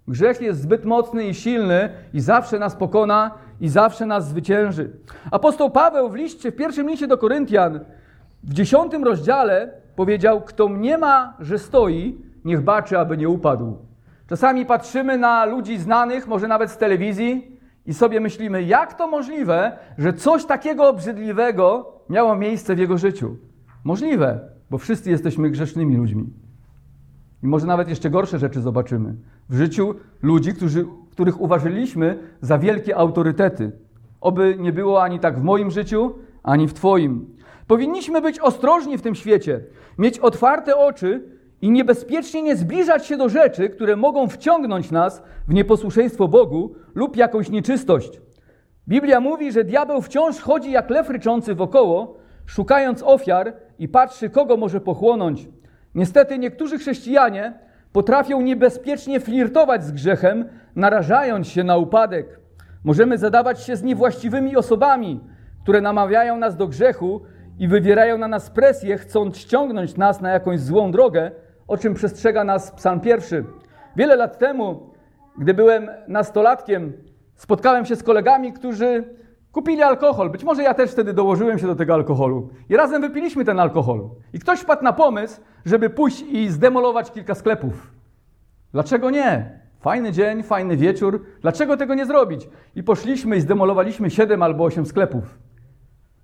Grzech 0.08 0.41
jest 0.41 0.62
zbyt 0.62 0.86
mocny 0.86 1.27
i 1.27 1.34
silny 1.34 1.89
i 2.13 2.20
zawsze 2.20 2.60
nas 2.60 2.75
pokona 2.75 3.32
i 3.62 3.70
zawsze 3.70 4.05
nas 4.05 4.27
zwycięży. 4.27 4.89
Apostoł 5.32 5.72
Paweł 5.72 6.10
w 6.10 6.15
liście, 6.15 6.51
w 6.51 6.55
pierwszym 6.55 6.89
liście 6.89 7.08
do 7.08 7.17
Koryntian, 7.17 7.79
w 8.44 8.53
dziesiątym 8.53 9.03
rozdziale 9.03 9.70
powiedział: 9.96 10.41
Kto 10.41 10.67
mniema, 10.67 11.34
że 11.39 11.60
stoi, 11.60 12.25
niech 12.45 12.61
baczy, 12.61 12.99
aby 12.99 13.17
nie 13.17 13.29
upadł. 13.29 13.77
Czasami 14.27 14.65
patrzymy 14.65 15.17
na 15.17 15.45
ludzi 15.45 15.77
znanych, 15.77 16.27
może 16.27 16.47
nawet 16.47 16.71
z 16.71 16.77
telewizji, 16.77 17.55
i 17.85 17.93
sobie 17.93 18.19
myślimy, 18.19 18.63
jak 18.63 18.93
to 18.93 19.07
możliwe, 19.07 19.77
że 19.97 20.13
coś 20.13 20.45
takiego 20.45 20.89
obrzydliwego 20.89 21.93
miało 22.09 22.35
miejsce 22.35 22.75
w 22.75 22.79
jego 22.79 22.97
życiu. 22.97 23.37
Możliwe, 23.83 24.39
bo 24.69 24.77
wszyscy 24.77 25.09
jesteśmy 25.09 25.49
grzesznymi 25.49 25.97
ludźmi. 25.97 26.33
I 27.43 27.47
może 27.47 27.67
nawet 27.67 27.89
jeszcze 27.89 28.09
gorsze 28.09 28.39
rzeczy 28.39 28.61
zobaczymy 28.61 29.15
w 29.49 29.55
życiu 29.55 29.95
ludzi, 30.21 30.53
którzy, 30.53 30.85
których 31.11 31.41
uważaliśmy 31.41 32.19
za 32.41 32.57
wielkie 32.57 32.97
autorytety. 32.97 33.71
Oby 34.21 34.55
nie 34.59 34.73
było 34.73 35.03
ani 35.03 35.19
tak 35.19 35.39
w 35.39 35.43
moim 35.43 35.71
życiu, 35.71 36.15
ani 36.43 36.67
w 36.67 36.73
Twoim. 36.73 37.35
Powinniśmy 37.67 38.21
być 38.21 38.39
ostrożni 38.39 38.97
w 38.97 39.01
tym 39.01 39.15
świecie, 39.15 39.63
mieć 39.97 40.19
otwarte 40.19 40.77
oczy 40.77 41.35
i 41.65 41.72
niebezpiecznie 41.72 42.41
nie 42.41 42.55
zbliżać 42.55 43.05
się 43.05 43.17
do 43.17 43.29
rzeczy, 43.29 43.69
które 43.69 43.95
mogą 43.95 44.27
wciągnąć 44.27 44.91
nas 44.91 45.24
w 45.48 45.53
nieposłuszeństwo 45.53 46.27
Bogu 46.27 46.75
lub 46.95 47.17
jakąś 47.17 47.50
nieczystość. 47.50 48.22
Biblia 48.88 49.19
mówi, 49.19 49.51
że 49.51 49.63
diabeł 49.63 50.01
wciąż 50.01 50.39
chodzi 50.39 50.72
jak 50.72 50.89
lew 50.89 51.10
ryczący 51.10 51.55
wokoło, 51.55 52.17
szukając 52.45 53.03
ofiar 53.03 53.53
i 53.79 53.88
patrzy, 53.88 54.29
kogo 54.29 54.57
może 54.57 54.81
pochłonąć. 54.81 55.48
Niestety 55.95 56.38
niektórzy 56.38 56.77
chrześcijanie 56.77 57.53
potrafią 57.91 58.41
niebezpiecznie 58.41 59.19
flirtować 59.19 59.84
z 59.84 59.91
grzechem, 59.91 60.50
narażając 60.75 61.48
się 61.48 61.63
na 61.63 61.77
upadek. 61.77 62.39
Możemy 62.84 63.17
zadawać 63.17 63.63
się 63.63 63.75
z 63.75 63.84
niewłaściwymi 63.84 64.57
osobami, 64.57 65.19
które 65.63 65.81
namawiają 65.81 66.38
nas 66.38 66.57
do 66.57 66.67
grzechu 66.67 67.22
i 67.60 67.67
wywierają 67.67 68.17
na 68.17 68.27
nas 68.27 68.50
presję, 68.50 68.98
chcąc 68.98 69.38
ściągnąć 69.38 69.98
nas 69.98 70.22
na 70.22 70.29
jakąś 70.29 70.60
złą 70.60 70.91
drogę, 70.91 71.31
o 71.67 71.77
czym 71.77 71.93
przestrzega 71.93 72.43
nas 72.43 72.72
Psalm 72.72 73.00
pierwszy. 73.00 73.45
Wiele 73.95 74.15
lat 74.15 74.38
temu, 74.38 74.93
gdy 75.38 75.53
byłem 75.53 75.89
nastolatkiem, 76.07 76.93
spotkałem 77.36 77.86
się 77.86 77.95
z 77.95 78.03
kolegami, 78.03 78.53
którzy 78.53 79.03
kupili 79.51 79.81
alkohol. 79.81 80.29
Być 80.29 80.43
może 80.43 80.63
ja 80.63 80.74
też 80.74 80.91
wtedy 80.91 81.13
dołożyłem 81.13 81.60
się 81.60 81.67
do 81.67 81.75
tego 81.75 81.93
alkoholu. 81.93 82.50
I 82.69 82.75
razem 82.75 83.01
wypiliśmy 83.01 83.45
ten 83.45 83.60
alkohol. 83.60 84.10
I 84.34 84.39
ktoś 84.39 84.60
wpadł 84.60 84.84
na 84.84 84.93
pomysł, 84.93 85.41
żeby 85.65 85.89
pójść 85.89 86.22
i 86.22 86.50
zdemolować 86.50 87.12
kilka 87.12 87.36
sklepów. 87.36 87.91
Dlaczego 88.72 89.10
nie? 89.10 89.60
Fajny 89.79 90.12
dzień, 90.12 90.43
fajny 90.43 90.77
wieczór. 90.77 91.25
Dlaczego 91.41 91.77
tego 91.77 91.95
nie 91.95 92.05
zrobić? 92.05 92.50
I 92.75 92.84
poszliśmy 92.84 93.38
i 93.38 93.41
zdemolowaliśmy 93.41 94.10
siedem 94.10 94.43
albo 94.43 94.63
osiem 94.63 94.86
sklepów. 94.86 95.38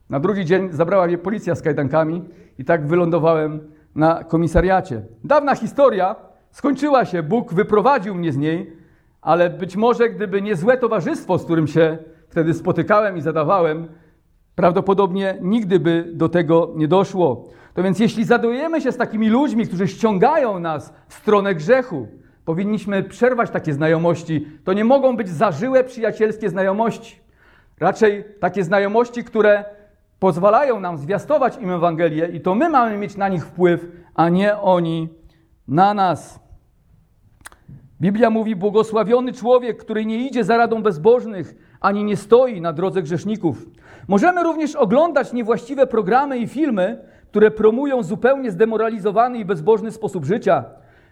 Na 0.10 0.20
drugi 0.20 0.46
dzień 0.46 0.72
zabrała 0.72 1.08
mnie 1.08 1.18
policja 1.18 1.56
z 1.56 1.62
kajdankami 1.62 2.24
i 2.58 2.66
tak 2.66 2.88
wylądowałem 2.88 3.72
na 3.96 4.24
komisariacie. 4.24 5.02
Dawna 5.24 5.56
historia 5.56 6.16
skończyła 6.52 7.06
się, 7.06 7.24
Bóg 7.24 7.54
wyprowadził 7.54 8.16
mnie 8.16 8.32
z 8.32 8.38
niej, 8.38 8.78
ale 9.22 9.50
być 9.50 9.76
może 9.76 10.10
gdyby 10.10 10.42
nie 10.42 10.56
złe 10.56 10.78
towarzystwo, 10.78 11.38
z 11.38 11.44
którym 11.44 11.68
się 11.68 11.98
wtedy 12.30 12.54
spotykałem 12.54 13.18
i 13.18 13.22
zadawałem, 13.22 13.88
prawdopodobnie 14.56 15.38
nigdy 15.42 15.80
by 15.80 16.12
do 16.14 16.30
tego 16.30 16.72
nie 16.76 16.88
doszło. 16.88 17.50
To 17.74 17.84
więc 17.84 18.00
jeśli 18.00 18.24
zadajemy 18.24 18.82
się 18.82 18.92
z 18.92 18.98
takimi 18.98 19.30
ludźmi, 19.30 19.68
którzy 19.68 19.88
ściągają 19.88 20.60
nas 20.60 20.94
w 21.08 21.14
stronę 21.14 21.56
grzechu, 21.56 22.08
powinniśmy 22.46 23.04
przerwać 23.04 23.50
takie 23.50 23.74
znajomości. 23.74 24.48
To 24.64 24.74
nie 24.74 24.84
mogą 24.84 25.18
być 25.18 25.30
zażyłe, 25.30 25.84
przyjacielskie 25.84 26.50
znajomości. 26.50 27.20
Raczej 27.80 28.24
takie 28.40 28.64
znajomości, 28.64 29.24
które 29.24 29.66
pozwalają 30.22 30.80
nam 30.80 30.98
zwiastować 30.98 31.58
im 31.58 31.72
Ewangelię 31.72 32.28
i 32.28 32.42
to 32.42 32.56
my 32.56 32.70
mamy 32.70 32.98
mieć 32.98 33.18
na 33.18 33.30
nich 33.30 33.46
wpływ, 33.46 33.88
a 34.16 34.30
nie 34.30 34.58
oni 34.58 35.10
na 35.68 35.94
nas. 35.94 36.40
Biblia 38.02 38.30
mówi: 38.30 38.56
Błogosławiony 38.56 39.34
człowiek, 39.34 39.78
który 39.78 40.06
nie 40.06 40.28
idzie 40.28 40.44
za 40.44 40.58
radą 40.58 40.84
bezbożnych, 40.84 41.56
ani 41.80 42.04
nie 42.04 42.18
stoi 42.18 42.62
na 42.62 42.74
drodze 42.74 43.02
grzeszników. 43.02 43.66
Możemy 44.08 44.44
również 44.44 44.76
oglądać 44.76 45.34
niewłaściwe 45.34 45.88
programy 45.88 46.38
i 46.38 46.48
filmy, 46.48 47.04
które 47.30 47.52
promują 47.52 48.04
zupełnie 48.04 48.52
zdemoralizowany 48.52 49.38
i 49.38 49.46
bezbożny 49.46 49.92
sposób 49.92 50.26
życia. 50.26 50.64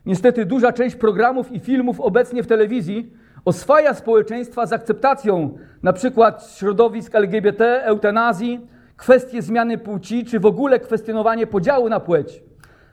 Niestety 0.06 0.46
duża 0.46 0.74
część 0.74 0.96
programów 0.96 1.52
i 1.52 1.60
filmów 1.60 2.00
obecnie 2.00 2.44
w 2.44 2.48
telewizji 2.48 3.14
oswaja 3.46 3.94
społeczeństwa 3.94 4.66
z 4.66 4.74
akceptacją 4.74 5.58
przykład 5.94 6.54
środowisk 6.58 7.16
LGBT, 7.16 7.84
eutanazji, 7.84 8.60
kwestie 9.00 9.42
zmiany 9.42 9.78
płci, 9.78 10.26
czy 10.26 10.40
w 10.40 10.46
ogóle 10.46 10.80
kwestionowanie 10.80 11.48
podziału 11.48 11.90
na 11.90 12.00
płeć. 12.00 12.44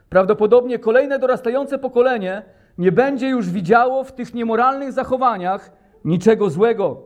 Prawdopodobnie 0.09 0.79
kolejne 0.79 1.19
dorastające 1.19 1.77
pokolenie 1.77 2.41
nie 2.77 2.91
będzie 2.91 3.29
już 3.29 3.49
widziało 3.49 4.03
w 4.03 4.11
tych 4.11 4.33
niemoralnych 4.33 4.91
zachowaniach 4.91 5.71
niczego 6.05 6.49
złego. 6.49 7.01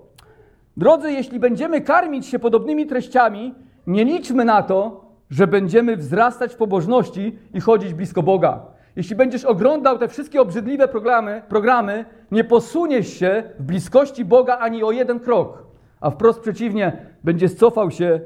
Drodzy, 0.77 1.11
jeśli 1.11 1.39
będziemy 1.39 1.81
karmić 1.81 2.25
się 2.25 2.39
podobnymi 2.39 2.87
treściami, 2.87 3.55
nie 3.87 4.05
liczmy 4.05 4.45
na 4.45 4.63
to, 4.63 5.05
że 5.29 5.47
będziemy 5.47 5.97
wzrastać 5.97 6.53
w 6.53 6.57
pobożności 6.57 7.39
i 7.53 7.59
chodzić 7.59 7.93
blisko 7.93 8.23
Boga. 8.23 8.65
Jeśli 8.95 9.15
będziesz 9.15 9.45
oglądał 9.45 9.97
te 9.97 10.07
wszystkie 10.07 10.41
obrzydliwe 10.41 10.87
programy, 10.87 11.41
programy, 11.49 12.05
nie 12.31 12.43
posuniesz 12.43 13.13
się 13.13 13.43
w 13.59 13.63
bliskości 13.63 14.25
Boga 14.25 14.57
ani 14.57 14.83
o 14.83 14.91
jeden 14.91 15.19
krok, 15.19 15.63
a 16.01 16.09
wprost 16.09 16.39
przeciwnie, 16.39 17.05
będziesz 17.23 17.53
cofał 17.53 17.91
się 17.91 18.19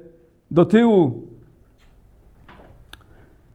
do 0.52 0.66
tyłu. 0.66 1.28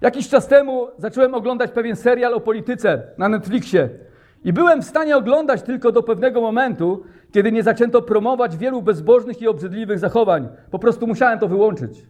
Jakiś 0.01 0.29
czas 0.29 0.49
temu 0.49 0.89
zacząłem 0.99 1.35
oglądać 1.35 1.71
pewien 1.71 1.97
serial 1.97 2.35
o 2.35 2.41
polityce 2.41 3.03
na 3.19 3.29
Netflixie. 3.29 3.89
I 4.45 4.53
byłem 4.53 4.83
w 4.83 4.85
stanie 4.85 5.17
oglądać 5.17 5.63
tylko 5.63 5.93
do 5.93 6.03
pewnego 6.03 6.41
momentu, 6.41 7.03
kiedy 7.33 7.53
nie 7.53 7.63
zaczęto 7.63 8.03
promować 8.03 8.57
wielu 8.57 8.83
bezbożnych 8.83 9.43
i 9.43 9.49
obrzydliwych 9.49 9.99
zachowań. 9.99 10.49
Po 10.71 10.79
prostu 10.79 11.07
musiałem 11.07 11.39
to 11.39 11.49
wyłączyć. 11.49 12.07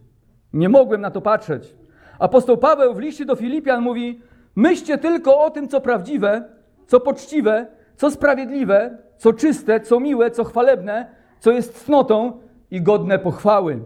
Nie 0.53 0.69
mogłem 0.69 1.01
na 1.01 1.11
to 1.11 1.21
patrzeć. 1.21 1.75
Apostoł 2.19 2.57
Paweł 2.57 2.93
w 2.93 2.99
liście 2.99 3.25
do 3.25 3.35
Filipian 3.35 3.81
mówi: 3.81 4.21
Myślcie 4.55 4.97
tylko 4.97 5.41
o 5.41 5.49
tym, 5.49 5.67
co 5.67 5.81
prawdziwe, 5.81 6.43
co 6.87 6.99
poczciwe, 6.99 7.67
co 7.95 8.11
sprawiedliwe, 8.11 8.97
co 9.17 9.33
czyste, 9.33 9.79
co 9.79 9.99
miłe, 9.99 10.31
co 10.31 10.43
chwalebne, 10.43 11.05
co 11.39 11.51
jest 11.51 11.85
cnotą 11.85 12.39
i 12.71 12.81
godne 12.81 13.19
pochwały. 13.19 13.79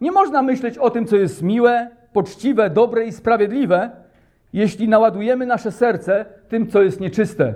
Nie 0.00 0.12
można 0.12 0.42
myśleć 0.42 0.78
o 0.78 0.90
tym, 0.90 1.06
co 1.06 1.16
jest 1.16 1.42
miłe, 1.42 1.90
poczciwe, 2.12 2.70
dobre 2.70 3.04
i 3.04 3.12
sprawiedliwe, 3.12 3.90
jeśli 4.52 4.88
naładujemy 4.88 5.46
nasze 5.46 5.72
serce 5.72 6.24
tym, 6.48 6.66
co 6.66 6.82
jest 6.82 7.00
nieczyste. 7.00 7.54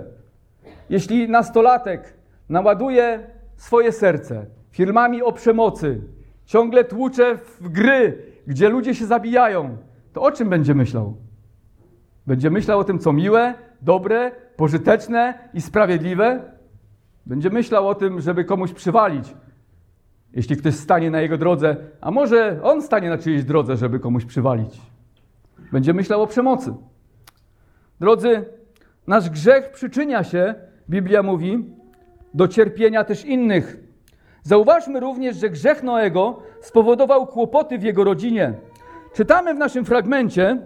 Jeśli 0.89 1.29
nastolatek 1.29 2.13
naładuje 2.49 3.19
swoje 3.55 3.91
serce 3.91 4.45
filmami 4.71 5.21
o 5.21 5.31
przemocy, 5.31 6.01
ciągle 6.45 6.83
tłucze 6.83 7.37
w 7.37 7.69
gry, 7.69 8.17
gdzie 8.47 8.69
ludzie 8.69 8.95
się 8.95 9.05
zabijają, 9.05 9.77
to 10.13 10.21
o 10.21 10.31
czym 10.31 10.49
będzie 10.49 10.75
myślał? 10.75 11.17
Będzie 12.27 12.49
myślał 12.49 12.79
o 12.79 12.83
tym, 12.83 12.99
co 12.99 13.13
miłe, 13.13 13.53
dobre, 13.81 14.31
pożyteczne 14.55 15.33
i 15.53 15.61
sprawiedliwe? 15.61 16.41
Będzie 17.25 17.49
myślał 17.49 17.87
o 17.87 17.95
tym, 17.95 18.21
żeby 18.21 18.45
komuś 18.45 18.73
przywalić, 18.73 19.33
jeśli 20.33 20.57
ktoś 20.57 20.75
stanie 20.75 21.11
na 21.11 21.21
jego 21.21 21.37
drodze, 21.37 21.75
a 22.01 22.11
może 22.11 22.59
on 22.63 22.81
stanie 22.81 23.09
na 23.09 23.17
czyjejś 23.17 23.43
drodze, 23.43 23.77
żeby 23.77 23.99
komuś 23.99 24.25
przywalić. 24.25 24.81
Będzie 25.71 25.93
myślał 25.93 26.21
o 26.21 26.27
przemocy. 26.27 26.73
Drodzy, 27.99 28.45
nasz 29.07 29.29
grzech 29.29 29.71
przyczynia 29.71 30.23
się, 30.23 30.55
Biblia 30.89 31.23
mówi, 31.23 31.65
do 32.33 32.47
cierpienia 32.47 33.03
też 33.03 33.25
innych. 33.25 33.77
Zauważmy 34.43 34.99
również, 34.99 35.37
że 35.37 35.49
grzech 35.49 35.83
Noego 35.83 36.41
spowodował 36.61 37.27
kłopoty 37.27 37.77
w 37.77 37.83
jego 37.83 38.03
rodzinie. 38.03 38.53
Czytamy 39.13 39.53
w 39.53 39.57
naszym 39.57 39.85
fragmencie, 39.85 40.57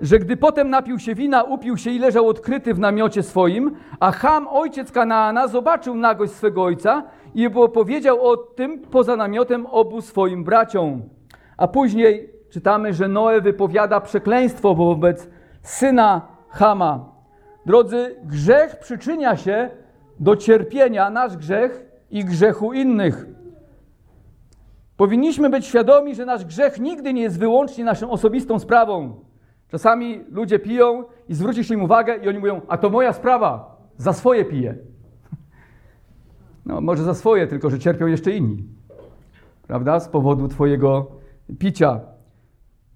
że 0.00 0.18
gdy 0.18 0.36
potem 0.36 0.70
napił 0.70 0.98
się 0.98 1.14
wina, 1.14 1.42
upił 1.42 1.76
się 1.76 1.90
i 1.90 1.98
leżał 1.98 2.28
odkryty 2.28 2.74
w 2.74 2.78
namiocie 2.78 3.22
swoim, 3.22 3.76
a 4.00 4.12
Ham, 4.12 4.48
ojciec 4.48 4.92
Kanaana, 4.92 5.48
zobaczył 5.48 5.94
nagość 5.94 6.32
swego 6.32 6.62
ojca 6.62 7.02
i 7.34 7.50
powiedział 7.74 8.26
o 8.26 8.36
tym 8.36 8.78
poza 8.78 9.16
namiotem 9.16 9.66
obu 9.66 10.00
swoim 10.00 10.44
braciom. 10.44 11.02
A 11.56 11.68
później 11.68 12.30
czytamy, 12.50 12.94
że 12.94 13.08
Noe 13.08 13.40
wypowiada 13.40 14.00
przekleństwo 14.00 14.74
wobec 14.74 15.28
syna 15.62 16.28
Hama. 16.48 17.12
Drodzy, 17.66 18.16
grzech 18.24 18.78
przyczynia 18.78 19.36
się 19.36 19.70
do 20.20 20.36
cierpienia, 20.36 21.10
nasz 21.10 21.36
grzech 21.36 21.86
i 22.10 22.24
grzechu 22.24 22.72
innych. 22.72 23.26
Powinniśmy 24.96 25.50
być 25.50 25.66
świadomi, 25.66 26.14
że 26.14 26.26
nasz 26.26 26.44
grzech 26.44 26.80
nigdy 26.80 27.12
nie 27.12 27.22
jest 27.22 27.38
wyłącznie 27.38 27.84
naszą 27.84 28.10
osobistą 28.10 28.58
sprawą. 28.58 29.27
Czasami 29.70 30.24
ludzie 30.30 30.58
piją 30.58 31.04
i 31.28 31.34
zwrócisz 31.34 31.70
im 31.70 31.82
uwagę 31.82 32.16
i 32.16 32.28
oni 32.28 32.38
mówią, 32.38 32.60
a 32.68 32.78
to 32.78 32.90
moja 32.90 33.12
sprawa, 33.12 33.76
za 33.96 34.12
swoje 34.12 34.44
piję. 34.44 34.74
No 36.66 36.80
może 36.80 37.02
za 37.02 37.14
swoje, 37.14 37.46
tylko 37.46 37.70
że 37.70 37.78
cierpią 37.78 38.06
jeszcze 38.06 38.32
inni. 38.32 38.64
Prawda? 39.66 40.00
Z 40.00 40.08
powodu 40.08 40.48
twojego 40.48 41.06
picia. 41.58 42.00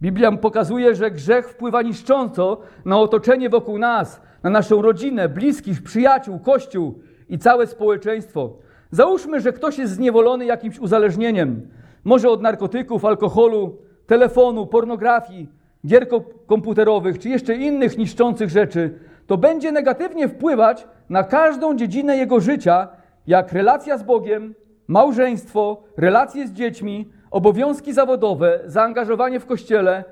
Biblia 0.03 0.33
pokazuje, 0.33 0.95
że 0.95 1.11
grzech 1.11 1.49
wpływa 1.49 1.83
niszcząco 1.83 2.61
na 2.85 2.99
otoczenie 2.99 3.51
wokół 3.51 3.79
nas, 3.79 4.21
na 4.43 4.51
naszą 4.51 4.83
rodzinę, 4.83 5.29
bliskich, 5.29 5.83
przyjaciół, 5.83 6.39
kościół 6.39 7.01
i 7.29 7.39
całe 7.39 7.67
społeczeństwo. 7.67 8.57
Załóżmy, 8.91 9.41
że 9.41 9.53
ktoś 9.53 9.79
jest 9.79 9.93
zniewolony 9.93 10.45
jakimś 10.45 10.79
uzależnieniem, 10.79 11.69
może 12.05 12.29
od 12.29 12.43
narkotyków, 12.43 13.05
alkoholu, 13.05 13.79
telefonu, 14.07 14.67
pornografii, 14.67 15.49
gier 15.87 16.07
komputerowych 16.47 17.19
czy 17.19 17.29
jeszcze 17.29 17.55
innych 17.55 17.99
niszczących 17.99 18.51
rzeczy, 18.51 18.99
to 19.27 19.37
będzie 19.37 19.73
negatywnie 19.73 20.29
wpływać 20.29 20.87
na 21.09 21.23
każdą 21.25 21.77
dziedzinę 21.77 22.17
jego 22.17 22.41
życia, 22.41 22.89
jak 23.27 23.53
relacja 23.53 23.99
z 23.99 24.03
Bogiem, 24.03 24.55
małżeństwo, 24.89 25.83
relacje 25.97 26.49
z 26.49 26.53
dziećmi, 26.53 27.09
obowiązki 27.31 27.93
zawodowe, 27.93 28.61
zaangażowanie 28.67 29.41
w 29.41 29.47
kościele, 29.47 30.05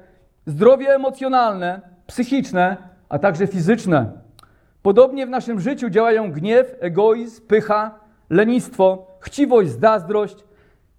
zdrowie 0.47 0.95
emocjonalne, 0.95 1.81
psychiczne, 2.07 2.77
a 3.09 3.19
także 3.19 3.47
fizyczne. 3.47 4.12
Podobnie 4.83 5.27
w 5.27 5.31
naszym 5.31 5.61
życiu 5.61 5.90
działają 5.90 6.33
gniew, 6.33 6.77
egoizm, 6.81 7.47
pycha, 7.47 8.01
lenistwo, 8.31 9.07
chciwość, 9.21 9.71
zazdrość, 9.71 10.37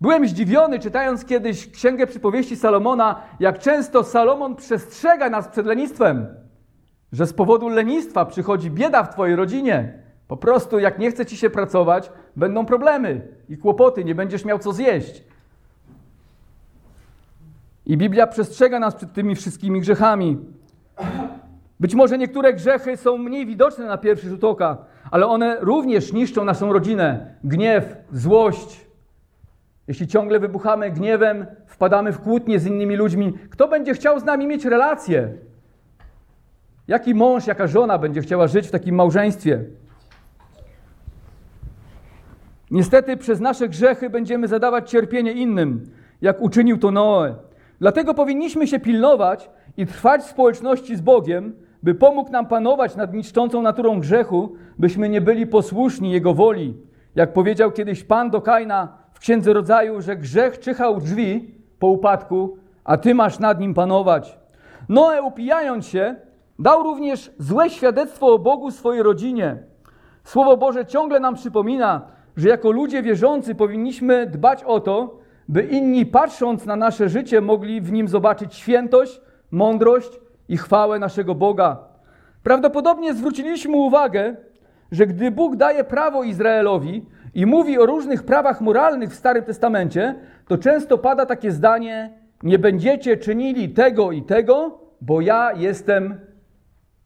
Byłem 0.01 0.27
zdziwiony, 0.27 0.79
czytając 0.79 1.25
kiedyś 1.25 1.71
Księgę 1.71 2.07
Przypowieści 2.07 2.55
Salomona, 2.55 3.21
jak 3.39 3.59
często 3.59 4.03
Salomon 4.03 4.55
przestrzega 4.55 5.29
nas 5.29 5.47
przed 5.47 5.65
lenistwem, 5.65 6.27
że 7.11 7.27
z 7.27 7.33
powodu 7.33 7.69
lenistwa 7.69 8.25
przychodzi 8.25 8.71
bieda 8.71 9.03
w 9.03 9.13
Twojej 9.13 9.35
rodzinie. 9.35 9.93
Po 10.27 10.37
prostu, 10.37 10.79
jak 10.79 10.99
nie 10.99 11.11
chce 11.11 11.25
Ci 11.25 11.37
się 11.37 11.49
pracować, 11.49 12.11
będą 12.35 12.65
problemy 12.65 13.27
i 13.49 13.57
kłopoty, 13.57 14.03
nie 14.03 14.15
będziesz 14.15 14.45
miał 14.45 14.59
co 14.59 14.73
zjeść. 14.73 15.23
I 17.85 17.97
Biblia 17.97 18.27
przestrzega 18.27 18.79
nas 18.79 18.95
przed 18.95 19.13
tymi 19.13 19.35
wszystkimi 19.35 19.81
grzechami. 19.81 20.37
Być 21.79 21.95
może 21.95 22.17
niektóre 22.17 22.53
grzechy 22.53 22.97
są 22.97 23.17
mniej 23.17 23.45
widoczne 23.45 23.85
na 23.85 23.97
pierwszy 23.97 24.29
rzut 24.29 24.43
oka, 24.43 24.77
ale 25.11 25.27
one 25.27 25.57
również 25.59 26.13
niszczą 26.13 26.45
naszą 26.45 26.73
rodzinę. 26.73 27.35
Gniew, 27.43 27.95
złość, 28.11 28.90
jeśli 29.87 30.07
ciągle 30.07 30.39
wybuchamy 30.39 30.91
gniewem, 30.91 31.45
wpadamy 31.65 32.11
w 32.11 32.19
kłótnie 32.19 32.59
z 32.59 32.65
innymi 32.65 32.95
ludźmi, 32.95 33.33
kto 33.49 33.67
będzie 33.67 33.93
chciał 33.93 34.19
z 34.19 34.23
nami 34.23 34.47
mieć 34.47 34.65
relacje? 34.65 35.33
Jaki 36.87 37.15
mąż, 37.15 37.47
jaka 37.47 37.67
żona 37.67 37.97
będzie 37.97 38.21
chciała 38.21 38.47
żyć 38.47 38.67
w 38.67 38.71
takim 38.71 38.95
małżeństwie? 38.95 39.63
Niestety 42.71 43.17
przez 43.17 43.39
nasze 43.39 43.69
grzechy 43.69 44.09
będziemy 44.09 44.47
zadawać 44.47 44.89
cierpienie 44.89 45.31
innym, 45.31 45.91
jak 46.21 46.41
uczynił 46.41 46.77
to 46.77 46.91
Noe. 46.91 47.35
Dlatego 47.79 48.13
powinniśmy 48.13 48.67
się 48.67 48.79
pilnować 48.79 49.49
i 49.77 49.85
trwać 49.85 50.21
w 50.21 50.29
społeczności 50.29 50.95
z 50.95 51.01
Bogiem, 51.01 51.53
by 51.83 51.95
pomógł 51.95 52.31
nam 52.31 52.45
panować 52.45 52.95
nad 52.95 53.13
niszczącą 53.13 53.61
naturą 53.61 53.99
grzechu, 53.99 54.55
byśmy 54.79 55.09
nie 55.09 55.21
byli 55.21 55.47
posłuszni 55.47 56.11
Jego 56.11 56.33
woli. 56.33 56.77
Jak 57.15 57.33
powiedział 57.33 57.71
kiedyś 57.71 58.03
Pan 58.03 58.29
do 58.29 58.41
Kaina, 58.41 59.00
Księdze 59.21 59.53
Rodzaju, 59.53 60.01
że 60.01 60.15
grzech 60.15 60.59
czyhał 60.59 60.99
drzwi 60.99 61.55
po 61.79 61.87
upadku, 61.87 62.57
a 62.83 62.97
ty 62.97 63.15
masz 63.15 63.39
nad 63.39 63.59
nim 63.59 63.73
panować. 63.73 64.39
Noe, 64.89 65.21
upijając 65.21 65.87
się, 65.87 66.15
dał 66.59 66.83
również 66.83 67.31
złe 67.39 67.69
świadectwo 67.69 68.27
o 68.27 68.39
Bogu 68.39 68.71
swojej 68.71 69.03
rodzinie. 69.03 69.63
Słowo 70.23 70.57
Boże 70.57 70.85
ciągle 70.85 71.19
nam 71.19 71.35
przypomina, 71.35 72.01
że 72.37 72.49
jako 72.49 72.71
ludzie 72.71 73.03
wierzący 73.03 73.55
powinniśmy 73.55 74.25
dbać 74.25 74.63
o 74.63 74.79
to, 74.79 75.19
by 75.47 75.63
inni 75.63 76.05
patrząc 76.05 76.65
na 76.65 76.75
nasze 76.75 77.09
życie 77.09 77.41
mogli 77.41 77.81
w 77.81 77.91
nim 77.91 78.07
zobaczyć 78.07 78.55
świętość, 78.55 79.21
mądrość 79.51 80.19
i 80.49 80.57
chwałę 80.57 80.99
naszego 80.99 81.35
Boga. 81.35 81.77
Prawdopodobnie 82.43 83.13
zwróciliśmy 83.13 83.77
uwagę, 83.77 84.35
że 84.91 85.07
gdy 85.07 85.31
Bóg 85.31 85.55
daje 85.55 85.83
prawo 85.83 86.23
Izraelowi, 86.23 87.05
i 87.33 87.45
mówi 87.45 87.79
o 87.79 87.85
różnych 87.85 88.23
prawach 88.23 88.61
moralnych 88.61 89.09
w 89.09 89.15
Starym 89.15 89.43
Testamencie, 89.43 90.15
to 90.47 90.57
często 90.57 90.97
pada 90.97 91.25
takie 91.25 91.51
zdanie: 91.51 92.13
Nie 92.43 92.59
będziecie 92.59 93.17
czynili 93.17 93.69
tego 93.69 94.11
i 94.11 94.23
tego, 94.23 94.79
bo 95.01 95.21
ja 95.21 95.53
jestem 95.53 96.19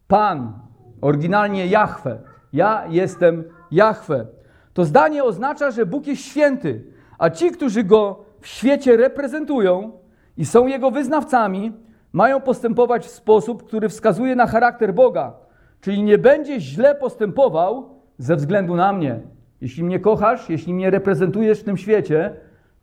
Pan. 0.08 0.54
Oryginalnie 1.02 1.68
Jahwe. 1.68 2.20
Ja 2.54 2.86
jestem 2.90 3.44
Jahwe. 3.72 4.26
To 4.74 4.86
zdanie 4.86 5.24
oznacza, 5.24 5.72
że 5.72 5.86
Bóg 5.86 6.08
jest 6.08 6.22
święty, 6.22 6.84
a 7.18 7.30
ci, 7.30 7.52
którzy 7.52 7.84
go 7.84 8.26
w 8.40 8.48
świecie 8.48 8.98
reprezentują 8.98 9.92
i 10.38 10.46
są 10.46 10.68
jego 10.68 10.92
wyznawcami, 10.92 11.74
mają 12.14 12.42
postępować 12.42 13.06
w 13.06 13.10
sposób, 13.10 13.68
który 13.68 13.90
wskazuje 13.90 14.36
na 14.36 14.48
charakter 14.48 14.94
Boga. 14.94 15.34
Czyli 15.82 16.04
nie 16.04 16.18
będzie 16.18 16.60
źle 16.60 16.96
postępował 16.96 17.90
ze 18.18 18.36
względu 18.36 18.76
na 18.76 18.94
mnie. 18.94 19.20
Jeśli 19.62 19.84
mnie 19.84 20.00
kochasz, 20.00 20.50
jeśli 20.50 20.74
mnie 20.74 20.90
reprezentujesz 20.90 21.60
w 21.60 21.64
tym 21.64 21.78
świecie, 21.78 22.34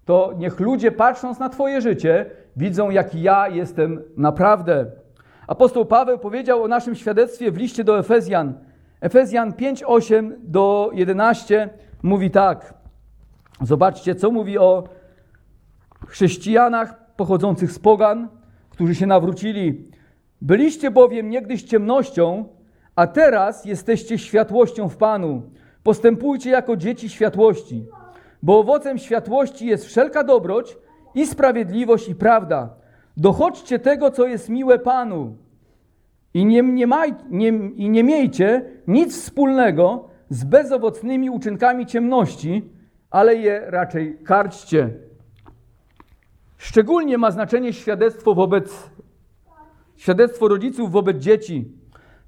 to 0.04 0.32
niech 0.38 0.60
ludzie 0.60 0.92
patrząc 0.92 1.38
na 1.38 1.48
Twoje 1.48 1.80
życie, 1.80 2.26
widzą, 2.56 2.90
jaki 2.90 3.22
ja 3.22 3.48
jestem 3.48 4.02
naprawdę. 4.16 4.86
Apostoł 5.46 5.84
Paweł 5.84 6.18
powiedział 6.18 6.62
o 6.62 6.68
naszym 6.68 6.94
świadectwie 6.94 7.50
w 7.50 7.56
liście 7.56 7.84
do 7.84 7.98
Efezjan. 7.98 8.54
Efezjan 9.00 9.52
5, 9.52 9.82
8 9.86 10.36
do 10.42 10.90
11 10.94 11.70
mówi 12.02 12.30
tak. 12.30 12.74
Zobaczcie, 13.60 14.14
co 14.14 14.30
mówi 14.30 14.58
o 14.58 14.84
chrześcijanach 16.06 17.14
pochodzących 17.16 17.72
z 17.72 17.78
pogan, 17.78 18.28
którzy 18.70 18.94
się 18.94 19.06
nawrócili. 19.06 19.84
Byliście 20.40 20.90
bowiem 20.90 21.30
niegdyś 21.30 21.62
ciemnością, 21.62 22.44
a 22.96 23.06
teraz 23.06 23.64
jesteście 23.64 24.18
światłością 24.18 24.88
w 24.88 24.96
Panu. 24.96 25.42
Postępujcie 25.82 26.50
jako 26.50 26.76
dzieci 26.76 27.08
światłości, 27.08 27.86
bo 28.42 28.58
owocem 28.58 28.98
światłości 28.98 29.66
jest 29.66 29.84
wszelka 29.84 30.24
dobroć 30.24 30.76
i 31.14 31.26
sprawiedliwość 31.26 32.08
i 32.08 32.14
prawda. 32.14 32.74
Dochodźcie 33.16 33.78
tego, 33.78 34.10
co 34.10 34.26
jest 34.26 34.48
miłe 34.48 34.78
Panu 34.78 35.36
i 36.34 36.44
nie, 36.44 36.62
nie, 36.62 36.86
maj, 36.86 37.14
nie, 37.30 37.48
i 37.74 37.90
nie 37.90 38.04
miejcie 38.04 38.64
nic 38.86 39.16
wspólnego 39.16 40.08
z 40.28 40.44
bezowocnymi 40.44 41.30
uczynkami 41.30 41.86
ciemności, 41.86 42.70
ale 43.10 43.34
je 43.34 43.62
raczej 43.66 44.18
karćcie. 44.24 44.90
Szczególnie 46.56 47.18
ma 47.18 47.30
znaczenie 47.30 47.72
świadectwo 47.72 48.34
wobec 48.34 48.90
świadectwo 49.96 50.48
rodziców 50.48 50.92
wobec 50.92 51.16
dzieci. 51.16 51.72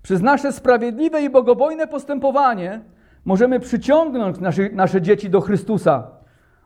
Przez 0.02 0.22
nasze 0.22 0.52
sprawiedliwe 0.52 1.22
i 1.22 1.30
bogobojne 1.30 1.86
postępowanie 1.86 2.80
możemy 3.24 3.60
przyciągnąć 3.60 4.40
nasze, 4.40 4.68
nasze 4.70 5.02
dzieci 5.02 5.30
do 5.30 5.40
Chrystusa, 5.40 6.10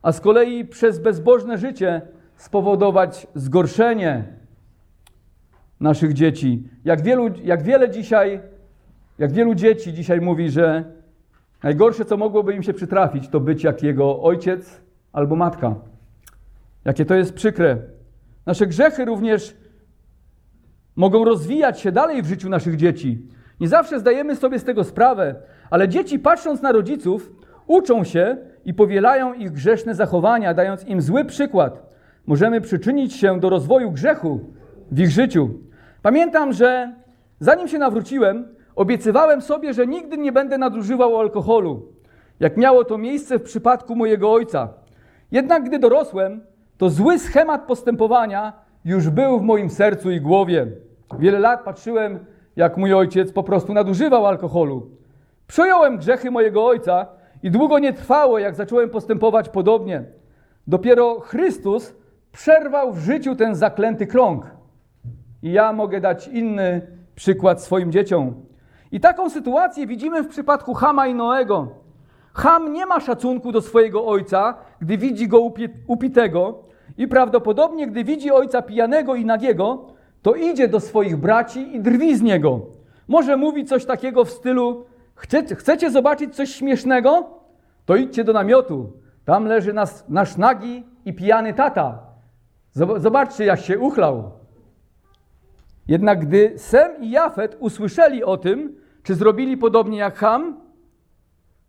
a 0.02 0.12
z 0.12 0.20
kolei 0.20 0.64
przez 0.64 0.98
bezbożne 0.98 1.58
życie 1.58 2.02
spowodować 2.36 3.26
zgorszenie 3.34 4.24
naszych 5.80 6.12
dzieci. 6.12 6.68
Jak, 6.84 7.02
wielu, 7.02 7.30
jak 7.44 7.62
wiele 7.62 7.90
dzisiaj, 7.90 8.40
jak 9.18 9.32
wielu 9.32 9.54
dzieci 9.54 9.92
dzisiaj 9.92 10.20
mówi, 10.20 10.50
że 10.50 10.84
najgorsze, 11.62 12.04
co 12.04 12.16
mogłoby 12.16 12.54
im 12.54 12.62
się 12.62 12.74
przytrafić, 12.74 13.28
to 13.28 13.40
być 13.40 13.64
jak 13.64 13.82
jego 13.82 14.22
ojciec 14.22 14.80
albo 15.12 15.36
matka. 15.36 15.74
Jakie 16.84 17.04
to 17.04 17.14
jest 17.14 17.34
przykre. 17.34 17.76
Nasze 18.46 18.66
grzechy 18.66 19.04
również 19.04 19.56
mogą 20.96 21.24
rozwijać 21.24 21.80
się 21.80 21.92
dalej 21.92 22.22
w 22.22 22.26
życiu 22.26 22.48
naszych 22.48 22.76
dzieci. 22.76 23.26
Nie 23.60 23.68
zawsze 23.68 24.00
zdajemy 24.00 24.36
sobie 24.36 24.58
z 24.58 24.64
tego 24.64 24.84
sprawę, 24.84 25.34
ale 25.70 25.88
dzieci 25.88 26.18
patrząc 26.18 26.62
na 26.62 26.72
rodziców, 26.72 27.30
uczą 27.66 28.04
się 28.04 28.36
i 28.64 28.74
powielają 28.74 29.34
ich 29.34 29.52
grzeszne 29.52 29.94
zachowania, 29.94 30.54
dając 30.54 30.84
im 30.84 31.00
zły 31.00 31.24
przykład. 31.24 31.82
Możemy 32.26 32.60
przyczynić 32.60 33.14
się 33.14 33.40
do 33.40 33.50
rozwoju 33.50 33.90
grzechu 33.90 34.40
w 34.90 34.98
ich 34.98 35.10
życiu. 35.10 35.50
Pamiętam, 36.02 36.52
że 36.52 36.92
zanim 37.40 37.68
się 37.68 37.78
nawróciłem, 37.78 38.48
obiecywałem 38.76 39.42
sobie, 39.42 39.74
że 39.74 39.86
nigdy 39.86 40.18
nie 40.18 40.32
będę 40.32 40.58
nadużywał 40.58 41.18
alkoholu, 41.18 41.92
jak 42.40 42.56
miało 42.56 42.84
to 42.84 42.98
miejsce 42.98 43.38
w 43.38 43.42
przypadku 43.42 43.96
mojego 43.96 44.32
ojca. 44.32 44.68
Jednak 45.32 45.64
gdy 45.64 45.78
dorosłem, 45.78 46.40
to 46.78 46.90
zły 46.90 47.18
schemat 47.18 47.66
postępowania 47.66 48.52
już 48.84 49.10
był 49.10 49.38
w 49.38 49.42
moim 49.42 49.70
sercu 49.70 50.10
i 50.10 50.20
głowie. 50.20 50.66
Wiele 51.18 51.38
lat 51.38 51.64
patrzyłem, 51.64 52.18
jak 52.58 52.76
mój 52.76 52.94
ojciec 52.94 53.32
po 53.32 53.42
prostu 53.42 53.72
nadużywał 53.72 54.26
alkoholu. 54.26 54.90
Przejąłem 55.46 55.98
grzechy 55.98 56.30
mojego 56.30 56.66
ojca 56.66 57.06
i 57.42 57.50
długo 57.50 57.78
nie 57.78 57.92
trwało, 57.92 58.38
jak 58.38 58.54
zacząłem 58.54 58.90
postępować 58.90 59.48
podobnie. 59.48 60.04
Dopiero 60.66 61.20
Chrystus 61.20 61.94
przerwał 62.32 62.92
w 62.92 62.98
życiu 62.98 63.36
ten 63.36 63.54
zaklęty 63.54 64.06
krąg. 64.06 64.46
I 65.42 65.52
ja 65.52 65.72
mogę 65.72 66.00
dać 66.00 66.28
inny 66.28 66.86
przykład 67.14 67.62
swoim 67.62 67.92
dzieciom. 67.92 68.34
I 68.92 69.00
taką 69.00 69.30
sytuację 69.30 69.86
widzimy 69.86 70.22
w 70.22 70.28
przypadku 70.28 70.74
Hama 70.74 71.06
i 71.06 71.14
Noego. 71.14 71.68
Ham 72.32 72.72
nie 72.72 72.86
ma 72.86 73.00
szacunku 73.00 73.52
do 73.52 73.60
swojego 73.60 74.06
ojca, 74.06 74.54
gdy 74.80 74.98
widzi 74.98 75.28
go 75.28 75.38
upitego 75.86 76.64
i 76.96 77.08
prawdopodobnie, 77.08 77.86
gdy 77.86 78.04
widzi 78.04 78.30
ojca 78.30 78.62
pijanego 78.62 79.14
i 79.14 79.24
nagiego, 79.24 79.97
to 80.22 80.34
idzie 80.34 80.68
do 80.68 80.80
swoich 80.80 81.16
braci 81.16 81.76
i 81.76 81.80
drwi 81.80 82.16
z 82.16 82.22
niego. 82.22 82.60
Może 83.08 83.36
mówi 83.36 83.64
coś 83.64 83.84
takiego 83.84 84.24
w 84.24 84.30
stylu: 84.30 84.84
Chcecie, 85.14 85.54
chcecie 85.54 85.90
zobaczyć 85.90 86.36
coś 86.36 86.54
śmiesznego? 86.54 87.26
To 87.86 87.96
idźcie 87.96 88.24
do 88.24 88.32
namiotu. 88.32 88.92
Tam 89.24 89.44
leży 89.44 89.72
nas, 89.72 90.04
nasz 90.08 90.36
nagi 90.36 90.86
i 91.04 91.12
pijany 91.12 91.54
tata. 91.54 91.98
Zobaczcie, 92.96 93.44
jak 93.44 93.60
się 93.60 93.78
uchlał. 93.78 94.30
Jednak 95.88 96.26
gdy 96.26 96.52
Sem 96.56 97.02
i 97.02 97.10
Jafet 97.10 97.56
usłyszeli 97.60 98.24
o 98.24 98.36
tym, 98.36 98.76
czy 99.02 99.14
zrobili 99.14 99.56
podobnie 99.56 99.98
jak 99.98 100.16
Ham, 100.16 100.60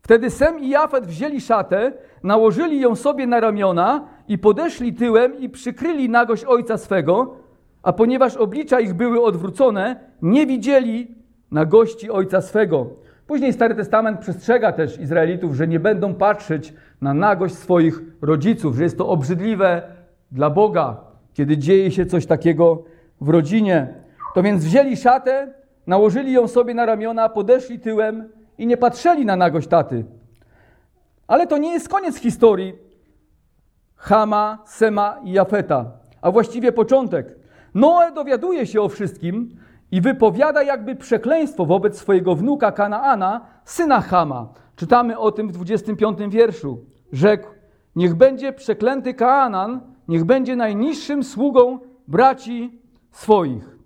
wtedy 0.01 0.29
Sem 0.29 0.59
i 0.59 0.69
Jafet 0.69 1.07
wzięli 1.07 1.41
szatę, 1.41 1.91
nałożyli 2.23 2.81
ją 2.81 2.95
sobie 2.95 3.27
na 3.27 3.39
ramiona 3.39 4.07
i 4.27 4.37
podeszli 4.37 4.93
tyłem 4.93 5.39
i 5.39 5.49
przykryli 5.49 6.09
nagość 6.09 6.45
ojca 6.45 6.77
swego, 6.77 7.35
a 7.83 7.93
ponieważ 7.93 8.37
oblicza 8.37 8.79
ich 8.79 8.93
były 8.93 9.23
odwrócone, 9.23 9.95
nie 10.21 10.45
widzieli 10.45 11.15
na 11.51 11.65
gości 11.65 12.11
ojca 12.11 12.41
swego. 12.41 12.87
Później 13.27 13.53
Stary 13.53 13.75
Testament 13.75 14.19
przestrzega 14.19 14.71
też 14.71 14.99
Izraelitów, 14.99 15.55
że 15.55 15.67
nie 15.67 15.79
będą 15.79 16.13
patrzeć 16.13 16.73
na 17.01 17.13
nagość 17.13 17.55
swoich 17.55 18.01
rodziców, 18.21 18.75
że 18.75 18.83
jest 18.83 18.97
to 18.97 19.09
obrzydliwe 19.09 19.81
dla 20.31 20.49
Boga, 20.49 20.97
kiedy 21.33 21.57
dzieje 21.57 21.91
się 21.91 22.05
coś 22.05 22.25
takiego 22.25 22.83
w 23.21 23.29
rodzinie. 23.29 23.93
To 24.35 24.43
więc 24.43 24.65
wzięli 24.65 24.97
szatę, 24.97 25.53
nałożyli 25.87 26.31
ją 26.31 26.47
sobie 26.47 26.73
na 26.73 26.85
ramiona, 26.85 27.29
podeszli 27.29 27.79
tyłem 27.79 28.29
i 28.57 28.67
nie 28.67 28.77
patrzyli 28.77 29.25
na 29.25 29.35
nagość 29.35 29.67
taty. 29.67 30.05
Ale 31.27 31.47
to 31.47 31.57
nie 31.57 31.73
jest 31.73 31.89
koniec 31.89 32.17
historii 32.17 32.73
Hama, 33.95 34.63
Sema 34.65 35.19
i 35.23 35.31
Jafeta, 35.31 35.91
a 36.21 36.31
właściwie 36.31 36.71
początek. 36.71 37.38
Noe 37.75 38.11
dowiaduje 38.11 38.67
się 38.67 38.81
o 38.81 38.89
wszystkim 38.89 39.49
i 39.91 40.01
wypowiada 40.01 40.63
jakby 40.63 40.95
przekleństwo 40.95 41.65
wobec 41.65 41.97
swojego 41.97 42.35
wnuka 42.35 42.71
Kanaana, 42.71 43.41
syna 43.65 44.01
Hama. 44.01 44.47
Czytamy 44.75 45.17
o 45.17 45.31
tym 45.31 45.47
w 45.47 45.51
25 45.51 46.19
wierszu. 46.29 46.79
Rzekł: 47.11 47.47
Niech 47.95 48.15
będzie 48.15 48.53
przeklęty 48.53 49.13
Kanaan, 49.13 49.81
niech 50.07 50.23
będzie 50.23 50.55
najniższym 50.55 51.23
sługą 51.23 51.79
braci 52.07 52.81
swoich. 53.11 53.77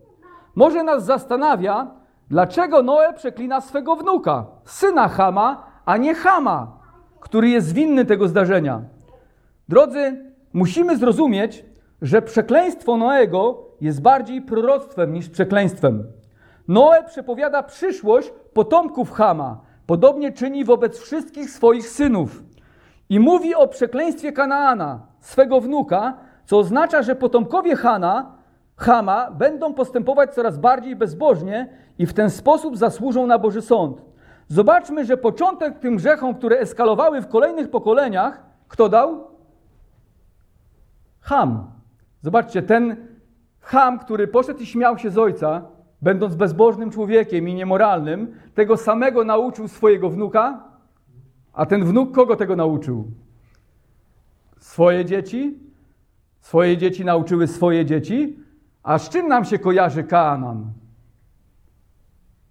Może 0.56 0.84
nas 0.84 1.06
zastanawia, 1.06 1.92
dlaczego 2.30 2.84
Noe 2.84 3.14
przeklina 3.14 3.62
swego 3.62 3.96
wnuka, 3.96 4.46
syna 4.66 5.08
Hama, 5.08 5.66
a 5.86 5.98
nie 5.98 6.16
Hama, 6.16 6.78
który 7.20 7.50
jest 7.50 7.74
winny 7.74 8.06
tego 8.06 8.28
zdarzenia. 8.28 8.82
Drodzy, 9.70 10.34
musimy 10.54 10.98
zrozumieć, 10.98 11.66
że 12.02 12.22
przekleństwo 12.22 12.98
Noego 12.98 13.66
jest 13.84 14.02
bardziej 14.02 14.42
proroctwem 14.42 15.14
niż 15.14 15.30
przekleństwem. 15.30 16.04
Noe 16.68 17.04
przepowiada 17.04 17.64
przyszłość 17.64 18.34
potomków 18.54 19.12
Hama. 19.12 19.62
Podobnie 19.86 20.32
czyni 20.32 20.66
wobec 20.66 21.00
wszystkich 21.00 21.50
swoich 21.50 21.90
synów. 21.90 22.44
I 23.10 23.20
mówi 23.20 23.56
o 23.56 23.68
przekleństwie 23.68 24.32
Kanaana, 24.32 25.00
swego 25.20 25.62
wnuka, 25.62 26.18
co 26.46 26.58
oznacza, 26.58 27.04
że 27.04 27.16
potomkowie 27.16 27.76
Hana, 27.76 28.32
Hama 28.76 29.32
będą 29.32 29.74
postępować 29.74 30.34
coraz 30.34 30.58
bardziej 30.58 30.96
bezbożnie 30.96 31.70
i 31.98 32.06
w 32.06 32.14
ten 32.14 32.30
sposób 32.30 32.78
zasłużą 32.78 33.28
na 33.28 33.40
Boży 33.40 33.62
Sąd. 33.62 34.02
Zobaczmy, 34.48 35.06
że 35.06 35.18
początek 35.18 35.80
tym 35.80 35.96
grzechom, 35.96 36.36
które 36.36 36.60
eskalowały 36.60 37.22
w 37.22 37.28
kolejnych 37.28 37.70
pokoleniach, 37.70 38.44
kto 38.68 38.90
dał? 38.90 39.28
Ham. 41.22 41.72
Zobaczcie, 42.22 42.62
ten 42.62 43.13
Ham, 43.64 44.00
który 44.00 44.28
poszedł 44.28 44.60
i 44.60 44.66
śmiał 44.66 44.98
się 44.98 45.12
z 45.12 45.18
ojca, 45.18 45.66
będąc 46.02 46.36
bezbożnym 46.36 46.92
człowiekiem 46.92 47.50
i 47.50 47.54
niemoralnym, 47.54 48.36
tego 48.54 48.78
samego 48.78 49.24
nauczył 49.24 49.68
swojego 49.68 50.10
wnuka, 50.10 50.64
a 51.54 51.66
ten 51.66 51.86
wnuk 51.86 52.16
kogo 52.16 52.36
tego 52.36 52.56
nauczył? 52.56 53.12
Swoje 54.60 55.06
dzieci? 55.06 55.60
Swoje 56.40 56.78
dzieci 56.78 57.06
nauczyły 57.06 57.48
swoje 57.48 57.86
dzieci? 57.86 58.40
A 58.84 59.00
z 59.00 59.10
czym 59.10 59.28
nam 59.28 59.46
się 59.46 59.60
kojarzy 59.60 60.04
Kanaan? 60.04 60.72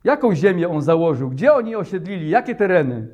Jaką 0.04 0.34
ziemię 0.34 0.68
on 0.68 0.82
założył? 0.82 1.30
Gdzie 1.30 1.54
oni 1.54 1.76
osiedlili? 1.76 2.30
Jakie 2.30 2.54
tereny? 2.54 3.08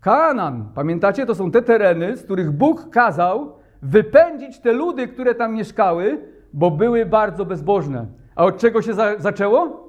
Kanaan, 0.00 0.68
pamiętacie, 0.74 1.26
to 1.26 1.34
są 1.34 1.50
te 1.50 1.62
tereny, 1.62 2.16
z 2.16 2.22
których 2.22 2.52
Bóg 2.52 2.90
kazał 2.90 3.57
wypędzić 3.82 4.58
te 4.58 4.72
ludy, 4.72 5.08
które 5.08 5.34
tam 5.34 5.54
mieszkały, 5.54 6.20
bo 6.52 6.70
były 6.70 7.06
bardzo 7.06 7.44
bezbożne. 7.44 8.06
A 8.34 8.44
od 8.44 8.58
czego 8.58 8.82
się 8.82 8.94
za 8.94 9.18
zaczęło? 9.18 9.88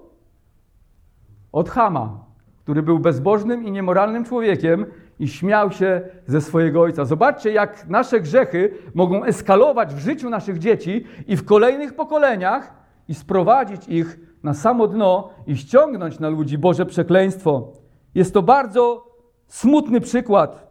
Od 1.52 1.70
Hama, 1.70 2.26
który 2.64 2.84
był 2.84 3.00
bezbożnym 3.00 3.64
i 3.64 3.72
niemoralnym 3.72 4.26
człowiekiem 4.26 4.86
i 5.20 5.28
śmiał 5.28 5.72
się 5.72 6.02
ze 6.28 6.42
swojego 6.42 6.82
ojca. 6.82 7.06
Zobaczcie, 7.06 7.52
jak 7.52 7.88
nasze 7.88 8.20
grzechy 8.20 8.74
mogą 8.94 9.24
eskalować 9.24 9.96
w 9.96 10.00
życiu 10.00 10.30
naszych 10.30 10.60
dzieci 10.60 11.06
i 11.28 11.38
w 11.38 11.46
kolejnych 11.46 11.96
pokoleniach 11.96 12.74
i 13.08 13.14
sprowadzić 13.14 13.88
ich 13.88 14.20
na 14.44 14.54
samo 14.54 14.88
dno 14.88 15.30
i 15.48 15.58
ściągnąć 15.58 16.20
na 16.20 16.30
ludzi 16.30 16.58
Boże 16.58 16.86
przekleństwo. 16.86 17.74
Jest 18.16 18.34
to 18.34 18.42
bardzo 18.42 19.08
smutny 19.48 20.02
przykład 20.02 20.69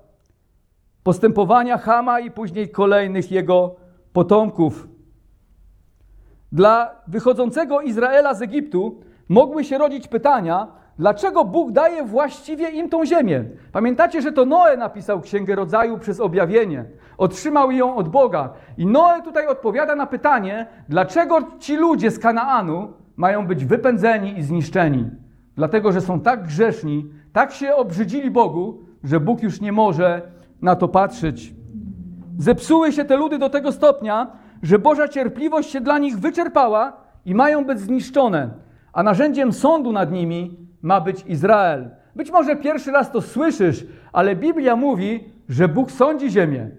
postępowania 1.09 1.79
Hama 1.79 2.21
i 2.21 2.31
później 2.31 2.69
kolejnych 2.69 3.33
jego 3.33 3.77
potomków. 4.13 4.89
Dla 6.53 6.91
wychodzącego 7.07 7.81
Izraela 7.81 8.35
z 8.35 8.43
Egiptu 8.43 9.01
mogły 9.29 9.65
się 9.65 9.79
rodzić 9.79 10.09
pytania, 10.09 10.67
dlaczego 10.99 11.45
Bóg 11.45 11.73
daje 11.73 12.05
właściwie 12.05 12.71
im 12.71 12.89
tą 12.89 13.07
ziemię. 13.07 13.45
Pamiętacie, 13.73 14.23
że 14.23 14.33
to 14.33 14.45
Noe 14.45 14.77
napisał 14.77 15.21
Księgę 15.21 15.55
Rodzaju 15.55 15.99
przez 15.99 16.21
objawienie. 16.21 16.85
Otrzymał 17.19 17.71
ją 17.71 17.97
od 17.97 18.09
Boga. 18.09 18.53
I 18.79 18.87
Noe 18.87 19.23
tutaj 19.23 19.47
odpowiada 19.47 19.97
na 19.97 20.07
pytanie, 20.07 20.67
dlaczego 20.89 21.39
ci 21.59 21.77
ludzie 21.77 22.11
z 22.11 22.19
Kanaanu 22.19 22.93
mają 23.17 23.47
być 23.47 23.65
wypędzeni 23.65 24.39
i 24.39 24.43
zniszczeni. 24.43 25.11
Dlatego, 25.57 25.93
że 25.93 26.01
są 26.01 26.21
tak 26.21 26.47
grzeszni, 26.47 27.11
tak 27.33 27.53
się 27.53 27.75
obrzydzili 27.75 28.31
Bogu, 28.31 28.83
że 29.05 29.21
Bóg 29.21 29.43
już 29.43 29.61
nie 29.61 29.73
może 29.73 30.38
na 30.63 30.77
to 30.77 30.89
patrzeć. 30.89 31.55
Zepsuły 32.39 32.93
się 32.93 33.05
te 33.05 33.17
ludy 33.17 33.39
do 33.39 33.51
tego 33.51 33.73
stopnia, 33.73 34.27
że 34.63 34.79
Boża 34.79 35.09
cierpliwość 35.09 35.71
się 35.71 35.81
dla 35.81 35.99
nich 35.99 36.19
wyczerpała 36.19 36.97
i 37.25 37.35
mają 37.35 37.65
być 37.65 37.81
zniszczone, 37.81 38.51
a 38.93 39.03
narzędziem 39.03 39.53
sądu 39.53 39.93
nad 39.93 40.13
nimi 40.13 40.57
ma 40.83 41.01
być 41.01 41.25
Izrael. 41.27 41.91
Być 42.17 42.31
może 42.31 42.57
pierwszy 42.57 42.91
raz 42.91 43.13
to 43.13 43.21
słyszysz, 43.21 43.87
ale 44.13 44.37
Biblia 44.37 44.77
mówi, 44.77 45.33
że 45.49 45.69
Bóg 45.69 45.91
sądzi 45.91 46.31
ziemię. 46.31 46.71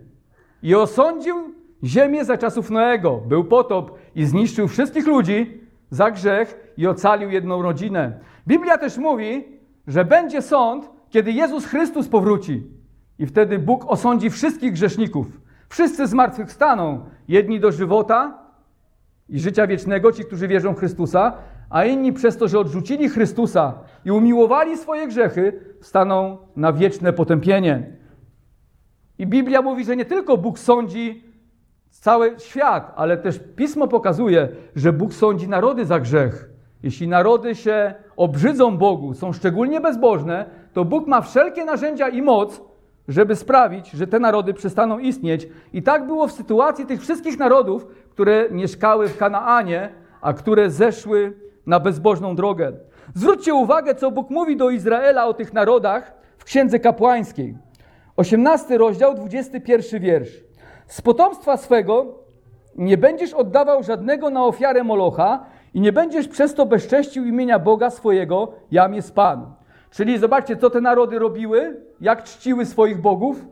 I 0.64 0.76
osądził 0.76 1.36
ziemię 1.84 2.26
za 2.26 2.38
czasów 2.38 2.70
Noego. 2.70 3.22
Był 3.28 3.44
potop 3.44 4.00
i 4.16 4.26
zniszczył 4.26 4.68
wszystkich 4.68 5.08
ludzi 5.08 5.62
za 5.90 6.12
grzech 6.12 6.74
i 6.78 6.88
ocalił 6.88 7.30
jedną 7.30 7.62
rodzinę. 7.62 8.20
Biblia 8.48 8.78
też 8.78 8.98
mówi, 8.98 9.60
że 9.88 10.06
będzie 10.06 10.42
sąd, 10.42 10.90
kiedy 11.10 11.32
Jezus 11.32 11.66
Chrystus 11.66 12.08
powróci. 12.08 12.79
I 13.20 13.26
wtedy 13.26 13.60
Bóg 13.60 13.86
osądzi 13.88 14.30
wszystkich 14.30 14.74
grzeszników. 14.74 15.28
Wszyscy 15.70 16.08
zmartwychwstaną, 16.08 17.06
jedni 17.28 17.60
do 17.60 17.72
żywota 17.72 18.40
i 19.30 19.40
życia 19.40 19.68
wiecznego, 19.68 20.12
ci, 20.12 20.26
którzy 20.26 20.48
wierzą 20.48 20.74
w 20.74 20.80
Chrystusa, 20.80 21.34
a 21.70 21.86
inni 21.86 22.14
przez 22.14 22.38
to, 22.38 22.48
że 22.48 22.60
odrzucili 22.60 23.10
Chrystusa 23.10 23.74
i 24.06 24.12
umiłowali 24.12 24.78
swoje 24.78 25.08
grzechy, 25.08 25.60
staną 25.82 26.38
na 26.56 26.74
wieczne 26.74 27.14
potępienie. 27.14 27.98
I 29.18 29.28
Biblia 29.28 29.62
mówi, 29.62 29.86
że 29.86 29.96
nie 29.96 30.06
tylko 30.06 30.38
Bóg 30.38 30.60
sądzi 30.60 31.24
cały 31.90 32.36
świat, 32.38 32.94
ale 32.96 33.18
też 33.18 33.40
Pismo 33.56 33.88
pokazuje, 33.88 34.50
że 34.76 34.94
Bóg 34.94 35.14
sądzi 35.14 35.48
narody 35.48 35.86
za 35.86 36.00
grzech. 36.00 36.50
Jeśli 36.84 37.08
narody 37.08 37.56
się 37.56 37.94
obrzydzą 38.18 38.78
Bogu, 38.78 39.14
są 39.14 39.34
szczególnie 39.34 39.82
bezbożne, 39.82 40.46
to 40.74 40.86
Bóg 40.86 41.08
ma 41.08 41.22
wszelkie 41.22 41.66
narzędzia 41.66 42.10
i 42.10 42.22
moc, 42.22 42.69
żeby 43.10 43.36
sprawić, 43.36 43.90
że 43.92 44.08
te 44.08 44.20
narody 44.20 44.54
przestaną 44.54 45.00
istnieć. 45.00 45.48
I 45.74 45.84
tak 45.84 46.08
było 46.08 46.28
w 46.28 46.32
sytuacji 46.32 46.86
tych 46.86 47.02
wszystkich 47.02 47.40
narodów, 47.40 47.88
które 48.10 48.50
mieszkały 48.52 49.08
w 49.08 49.18
Kanaanie, 49.18 49.90
a 50.22 50.34
które 50.34 50.70
zeszły 50.70 51.34
na 51.66 51.80
bezbożną 51.80 52.36
drogę. 52.36 52.72
Zwróćcie 53.14 53.54
uwagę, 53.54 53.96
co 53.96 54.12
Bóg 54.12 54.30
mówi 54.30 54.58
do 54.58 54.70
Izraela 54.70 55.26
o 55.26 55.34
tych 55.34 55.54
narodach 55.54 56.14
w 56.38 56.44
Księdze 56.44 56.80
Kapłańskiej. 56.80 57.58
18 58.18 58.78
rozdział, 58.78 59.16
21 59.16 60.02
wiersz. 60.02 60.44
Z 60.88 61.02
potomstwa 61.02 61.58
swego 61.58 62.06
nie 62.76 62.98
będziesz 62.98 63.34
oddawał 63.34 63.84
żadnego 63.84 64.30
na 64.30 64.46
ofiarę 64.46 64.84
Molocha 64.84 65.46
i 65.74 65.82
nie 65.82 65.94
będziesz 65.94 66.28
przez 66.28 66.54
to 66.54 66.66
bezcześcił 66.66 67.26
imienia 67.26 67.60
Boga 67.60 67.90
swojego, 67.90 68.52
jam 68.72 68.94
jest 68.94 69.16
Pan. 69.16 69.54
Czyli 69.92 70.18
zobaczcie, 70.18 70.58
co 70.58 70.70
te 70.70 70.82
narody 70.82 71.20
robiły, 71.20 71.89
jak 72.02 72.24
czciły 72.24 72.66
swoich 72.66 73.02
bogów. 73.02 73.46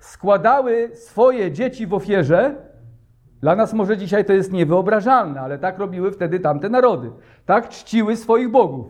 Składały 0.00 0.90
swoje 0.94 1.52
dzieci 1.52 1.86
w 1.86 1.94
ofierze. 1.94 2.54
Dla 3.40 3.56
nas 3.56 3.72
może 3.72 3.96
dzisiaj 3.96 4.24
to 4.24 4.32
jest 4.32 4.52
niewyobrażalne, 4.52 5.40
ale 5.40 5.58
tak 5.58 5.78
robiły 5.78 6.12
wtedy 6.12 6.40
tamte 6.40 6.68
narody. 6.68 7.10
Tak 7.46 7.68
czciły 7.68 8.16
swoich 8.16 8.50
bogów. 8.50 8.86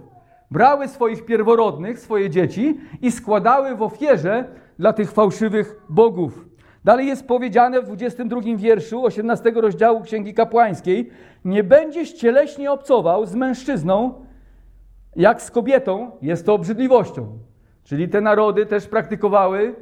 Brały 0.51 0.89
swoich 0.89 1.25
pierworodnych, 1.25 1.99
swoje 1.99 2.31
dzieci 2.31 2.81
i 3.03 3.13
składały 3.13 3.77
w 3.77 3.83
ofierze 3.83 4.45
dla 4.79 4.93
tych 4.93 5.13
fałszywych 5.13 5.83
bogów. 5.89 6.45
Dalej 6.85 7.07
jest 7.07 7.27
powiedziane 7.27 7.83
w 7.83 7.85
22 7.85 8.41
wierszu 8.57 9.05
18 9.05 9.51
rozdziału 9.51 10.01
Księgi 10.01 10.35
Kapłańskiej: 10.35 11.11
Nie 11.45 11.65
będziesz 11.65 12.13
cieleśnie 12.13 12.73
obcował 12.73 13.27
z 13.27 13.35
mężczyzną, 13.35 14.25
jak 15.17 15.43
z 15.43 15.51
kobietą, 15.51 16.11
jest 16.23 16.47
to 16.47 16.55
obrzydliwością. 16.55 17.39
Czyli 17.85 18.09
te 18.09 18.21
narody 18.21 18.67
też 18.67 18.87
praktykowały 18.87 19.75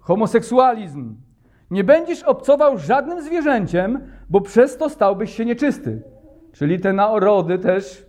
homoseksualizm. 0.00 1.14
Nie 1.70 1.84
będziesz 1.84 2.22
obcował 2.22 2.78
żadnym 2.78 3.22
zwierzęciem, 3.22 4.00
bo 4.30 4.40
przez 4.40 4.76
to 4.76 4.88
stałbyś 4.88 5.34
się 5.34 5.44
nieczysty. 5.44 6.02
Czyli 6.52 6.80
te 6.80 6.92
narody 6.92 7.58
też 7.58 8.06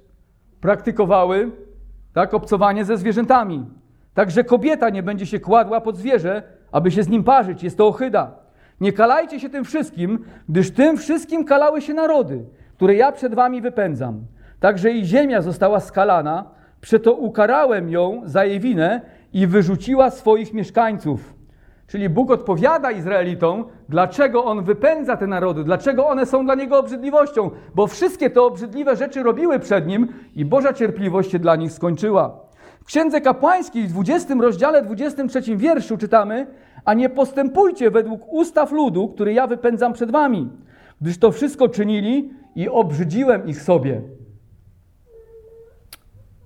praktykowały 0.61 1.51
tak 2.13 2.33
obcowanie 2.33 2.85
ze 2.85 2.97
zwierzętami. 2.97 3.65
Także 4.13 4.43
kobieta 4.43 4.89
nie 4.89 5.03
będzie 5.03 5.25
się 5.25 5.39
kładła 5.39 5.81
pod 5.81 5.97
zwierzę, 5.97 6.43
aby 6.71 6.91
się 6.91 7.03
z 7.03 7.09
nim 7.09 7.23
parzyć. 7.23 7.63
Jest 7.63 7.77
to 7.77 7.87
ochyda. 7.87 8.35
Nie 8.81 8.93
kalajcie 8.93 9.39
się 9.39 9.49
tym 9.49 9.63
wszystkim, 9.63 10.25
gdyż 10.49 10.71
tym 10.71 10.97
wszystkim 10.97 11.45
kalały 11.45 11.81
się 11.81 11.93
narody, 11.93 12.45
które 12.75 12.95
ja 12.95 13.11
przed 13.11 13.35
wami 13.35 13.61
wypędzam. 13.61 14.25
Także 14.59 14.91
i 14.91 15.05
ziemia 15.05 15.41
została 15.41 15.79
skalana, 15.79 16.45
przeto 16.83 17.13
ukarałem 17.13 17.89
ją 17.89 18.21
za 18.25 18.45
jej 18.45 18.59
winę 18.59 19.01
i 19.33 19.47
wyrzuciła 19.47 20.09
swoich 20.11 20.53
mieszkańców. 20.53 21.33
Czyli 21.87 22.09
Bóg 22.09 22.31
odpowiada 22.31 22.91
Izraelitom, 22.91 23.65
dlaczego 23.89 24.45
On 24.45 24.63
wypędza 24.63 25.17
te 25.17 25.27
narody, 25.27 25.63
dlaczego 25.63 26.07
one 26.07 26.25
są 26.25 26.45
dla 26.45 26.55
Niego 26.55 26.79
obrzydliwością, 26.79 27.49
bo 27.75 27.87
wszystkie 27.87 28.29
te 28.29 28.41
obrzydliwe 28.41 28.95
rzeczy 28.95 29.23
robiły 29.23 29.59
przed 29.59 29.87
Nim 29.87 30.07
i 30.35 30.45
Boża 30.45 30.73
cierpliwość 30.73 31.31
się 31.31 31.39
dla 31.39 31.55
nich 31.55 31.71
skończyła. 31.71 32.39
W 32.81 32.85
Księdze 32.85 33.21
Kapłańskiej 33.21 33.83
w 33.83 33.91
20 33.91 34.33
rozdziale, 34.33 34.81
23 34.81 35.57
wierszu 35.57 35.97
czytamy, 35.97 36.47
a 36.85 36.93
nie 36.93 37.09
postępujcie 37.09 37.91
według 37.91 38.33
ustaw 38.33 38.71
ludu, 38.71 39.07
który 39.07 39.33
ja 39.33 39.47
wypędzam 39.47 39.93
przed 39.93 40.11
wami, 40.11 40.49
gdyż 41.01 41.17
to 41.17 41.31
wszystko 41.31 41.69
czynili 41.69 42.29
i 42.55 42.69
obrzydziłem 42.69 43.47
ich 43.47 43.61
sobie. 43.61 44.01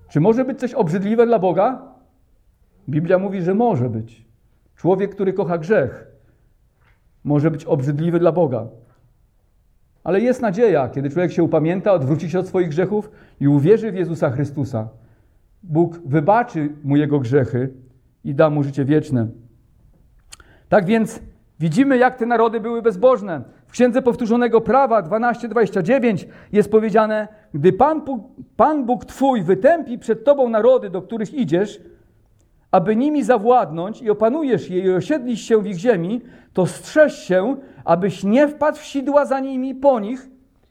Czy 0.08 0.20
może 0.20 0.44
być 0.44 0.58
coś 0.58 0.74
obrzydliwe 0.74 1.26
dla 1.26 1.38
Boga? 1.38 1.82
Biblia 2.88 3.18
mówi, 3.18 3.42
że 3.42 3.54
może 3.54 3.90
być. 3.90 4.24
Człowiek, 4.76 5.14
który 5.14 5.32
kocha 5.32 5.58
grzech, 5.58 6.06
może 7.24 7.50
być 7.50 7.64
obrzydliwy 7.64 8.18
dla 8.18 8.32
Boga. 8.32 8.66
Ale 10.04 10.20
jest 10.20 10.42
nadzieja, 10.42 10.88
kiedy 10.88 11.10
człowiek 11.10 11.32
się 11.32 11.42
upamięta, 11.42 11.92
odwróci 11.92 12.30
się 12.30 12.38
od 12.38 12.48
swoich 12.48 12.68
grzechów 12.68 13.10
i 13.40 13.48
uwierzy 13.48 13.92
w 13.92 13.94
Jezusa 13.94 14.30
Chrystusa. 14.30 14.88
Bóg 15.62 16.00
wybaczy 16.06 16.72
mu 16.84 16.96
jego 16.96 17.20
grzechy 17.20 17.72
i 18.24 18.34
da 18.34 18.50
mu 18.50 18.62
życie 18.62 18.84
wieczne. 18.84 19.28
Tak 20.68 20.84
więc 20.84 21.20
widzimy, 21.60 21.98
jak 21.98 22.16
te 22.16 22.26
narody 22.26 22.60
były 22.60 22.82
bezbożne. 22.82 23.42
W 23.66 23.72
Księdze 23.72 24.02
Powtórzonego 24.02 24.60
Prawa 24.60 25.02
12:29 25.02 26.26
jest 26.52 26.70
powiedziane: 26.70 27.28
Gdy 27.54 27.72
Pan 27.72 28.02
Pan 28.56 28.84
Bóg 28.84 29.04
Twój 29.04 29.42
wytępi 29.42 29.98
przed 29.98 30.24
Tobą 30.24 30.48
narody, 30.48 30.90
do 30.90 31.02
których 31.02 31.34
idziesz, 31.34 31.80
aby 32.70 32.96
nimi 32.96 33.24
zawładnąć 33.24 34.02
i 34.02 34.10
opanujesz 34.10 34.70
je 34.70 34.78
i 34.80 34.90
osiedlisz 34.90 35.40
się 35.40 35.62
w 35.62 35.66
ich 35.66 35.78
ziemi, 35.78 36.20
to 36.52 36.66
strzeż 36.66 37.22
się, 37.22 37.56
abyś 37.84 38.24
nie 38.24 38.48
wpadł 38.48 38.78
w 38.78 38.84
sidła 38.84 39.24
za 39.24 39.40
nimi 39.40 39.74
po 39.74 40.00
nich, 40.00 40.28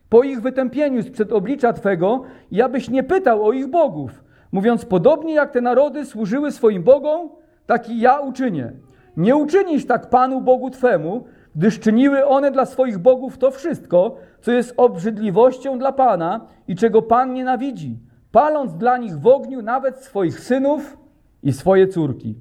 po 0.10 0.24
ich 0.24 0.42
wytępieniu 0.42 1.04
sprzed 1.04 1.32
oblicza 1.32 1.74
Twego 1.74 2.24
i 2.52 2.62
abyś 2.62 2.90
nie 2.90 3.04
pytał 3.04 3.46
o 3.46 3.52
ich 3.52 3.68
bogów, 3.68 4.24
mówiąc 4.52 4.86
podobnie 4.86 5.34
jak 5.34 5.52
te 5.52 5.62
narody 5.62 6.06
służyły 6.06 6.52
swoim 6.52 6.84
bogom, 6.84 7.30
tak 7.66 7.90
i 7.90 8.00
ja 8.00 8.20
uczynię. 8.20 8.72
Nie 9.18 9.36
uczynisz 9.36 9.86
tak 9.86 10.10
Panu 10.10 10.42
Bogu 10.42 10.70
Twemu, 10.70 11.26
gdyż 11.56 11.80
czyniły 11.80 12.26
one 12.26 12.52
dla 12.52 12.66
swoich 12.66 12.98
bogów 12.98 13.38
to 13.38 13.52
wszystko, 13.52 14.16
co 14.42 14.52
jest 14.52 14.74
obrzydliwością 14.78 15.80
dla 15.80 15.92
Pana 15.92 16.48
i 16.68 16.76
czego 16.76 17.02
Pan 17.02 17.34
nienawidzi, 17.34 18.00
paląc 18.32 18.76
dla 18.76 18.98
nich 18.98 19.20
w 19.20 19.28
ogniu 19.28 19.62
nawet 19.62 19.98
swoich 19.98 20.40
synów 20.40 20.98
i 21.44 21.54
swoje 21.54 21.88
córki. 21.88 22.36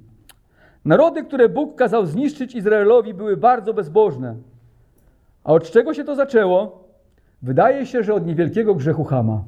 Narody, 0.85 1.23
które 1.23 1.49
Bóg 1.49 1.75
kazał 1.75 2.05
zniszczyć 2.05 2.55
Izraelowi, 2.55 3.13
były 3.13 3.37
bardzo 3.37 3.73
bezbożne. 3.73 4.35
A 5.43 5.53
od 5.53 5.71
czego 5.71 5.93
się 5.93 6.03
to 6.03 6.15
zaczęło? 6.15 6.83
Wydaje 7.41 7.85
się, 7.85 8.03
że 8.03 8.13
od 8.13 8.25
niewielkiego 8.25 8.75
grzechu 8.75 9.03
Hama. 9.03 9.43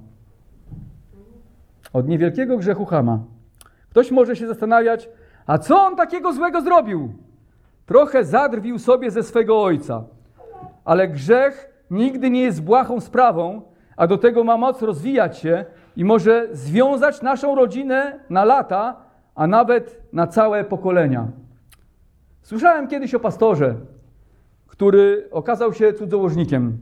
Od 1.94 2.08
niewielkiego 2.08 2.58
grzechu 2.58 2.86
Hama. 2.86 3.20
Ktoś 3.90 4.12
może 4.12 4.36
się 4.36 4.48
zastanawiać, 4.48 5.10
a 5.50 5.58
co 5.58 5.82
on 5.82 5.96
takiego 5.96 6.34
złego 6.34 6.62
zrobił? 6.62 7.14
Trochę 7.86 8.24
zadrwił 8.24 8.80
sobie 8.80 9.12
ze 9.12 9.24
swego 9.24 9.64
ojca. 9.64 10.04
Ale 10.86 11.08
grzech 11.08 11.84
nigdy 11.92 12.30
nie 12.30 12.42
jest 12.42 12.64
błahą 12.64 13.00
sprawą, 13.00 13.62
a 13.98 14.08
do 14.08 14.18
tego 14.18 14.44
ma 14.44 14.58
moc 14.58 14.82
rozwijać 14.82 15.38
się 15.38 15.66
i 15.96 16.06
może 16.06 16.48
związać 16.52 17.22
naszą 17.22 17.56
rodzinę 17.56 18.20
na 18.30 18.46
lata, 18.46 18.96
a 19.36 19.48
nawet 19.48 20.02
na 20.14 20.28
całe 20.28 20.64
pokolenia. 20.64 21.28
Słyszałem 22.42 22.88
kiedyś 22.88 23.16
o 23.16 23.20
pastorze, 23.20 23.76
który 24.68 25.28
okazał 25.32 25.74
się 25.74 25.94
cudzołożnikiem. 25.94 26.78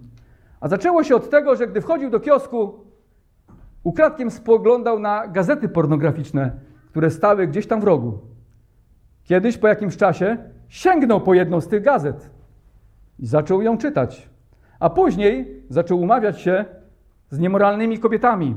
A 0.60 0.68
zaczęło 0.68 1.04
się 1.04 1.16
od 1.16 1.30
tego, 1.30 1.56
że 1.56 1.68
gdy 1.68 1.82
wchodził 1.82 2.10
do 2.10 2.20
kiosku, 2.20 2.74
ukradkiem 3.84 4.32
spoglądał 4.32 5.00
na 5.00 5.28
gazety 5.28 5.70
pornograficzne, 5.70 6.52
które 6.90 7.10
stały 7.10 7.48
gdzieś 7.48 7.68
tam 7.68 7.82
w 7.82 7.84
rogu. 7.84 8.37
Kiedyś, 9.28 9.58
po 9.58 9.68
jakimś 9.68 9.98
czasie, 9.98 10.38
sięgnął 10.68 11.22
po 11.22 11.34
jedną 11.34 11.62
z 11.62 11.68
tych 11.68 11.84
gazet 11.84 12.30
i 13.20 13.28
zaczął 13.28 13.62
ją 13.62 13.78
czytać. 13.78 14.30
A 14.80 14.90
później 14.90 15.64
zaczął 15.70 16.00
umawiać 16.00 16.42
się 16.42 16.66
z 17.30 17.40
niemoralnymi 17.40 18.00
kobietami. 18.00 18.56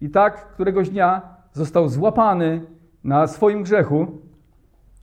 I 0.00 0.10
tak 0.10 0.48
któregoś 0.48 0.90
dnia 0.90 1.22
został 1.52 1.88
złapany 1.88 2.66
na 3.04 3.26
swoim 3.26 3.62
grzechu 3.62 4.06